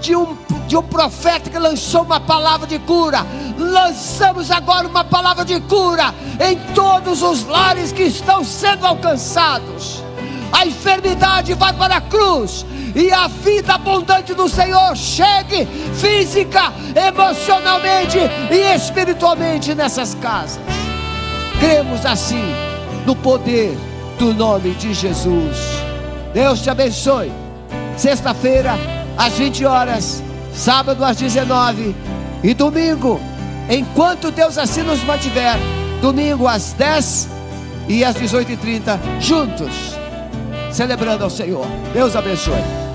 [0.01, 3.27] de um, de um profeta que lançou uma palavra de cura.
[3.59, 10.05] Lançamos agora uma palavra de cura em todos os lares que estão sendo alcançados.
[10.53, 18.19] A enfermidade vai para a cruz e a vida abundante do Senhor chegue física, emocionalmente
[18.51, 20.61] e espiritualmente nessas casas.
[21.61, 22.55] Cremos assim
[23.05, 23.77] no poder
[24.19, 25.57] do nome de Jesus.
[26.33, 27.31] Deus te abençoe.
[27.97, 28.75] Sexta-feira,
[29.17, 30.23] às 20 horas,
[30.55, 31.95] sábado às 19
[32.43, 33.21] e domingo,
[33.71, 35.57] enquanto Deus assim nos mantiver,
[36.01, 37.29] domingo às 10
[37.89, 39.96] e às 18h30, juntos,
[40.77, 41.67] celebrando ao Senhor.
[41.95, 42.86] Deus abençoe.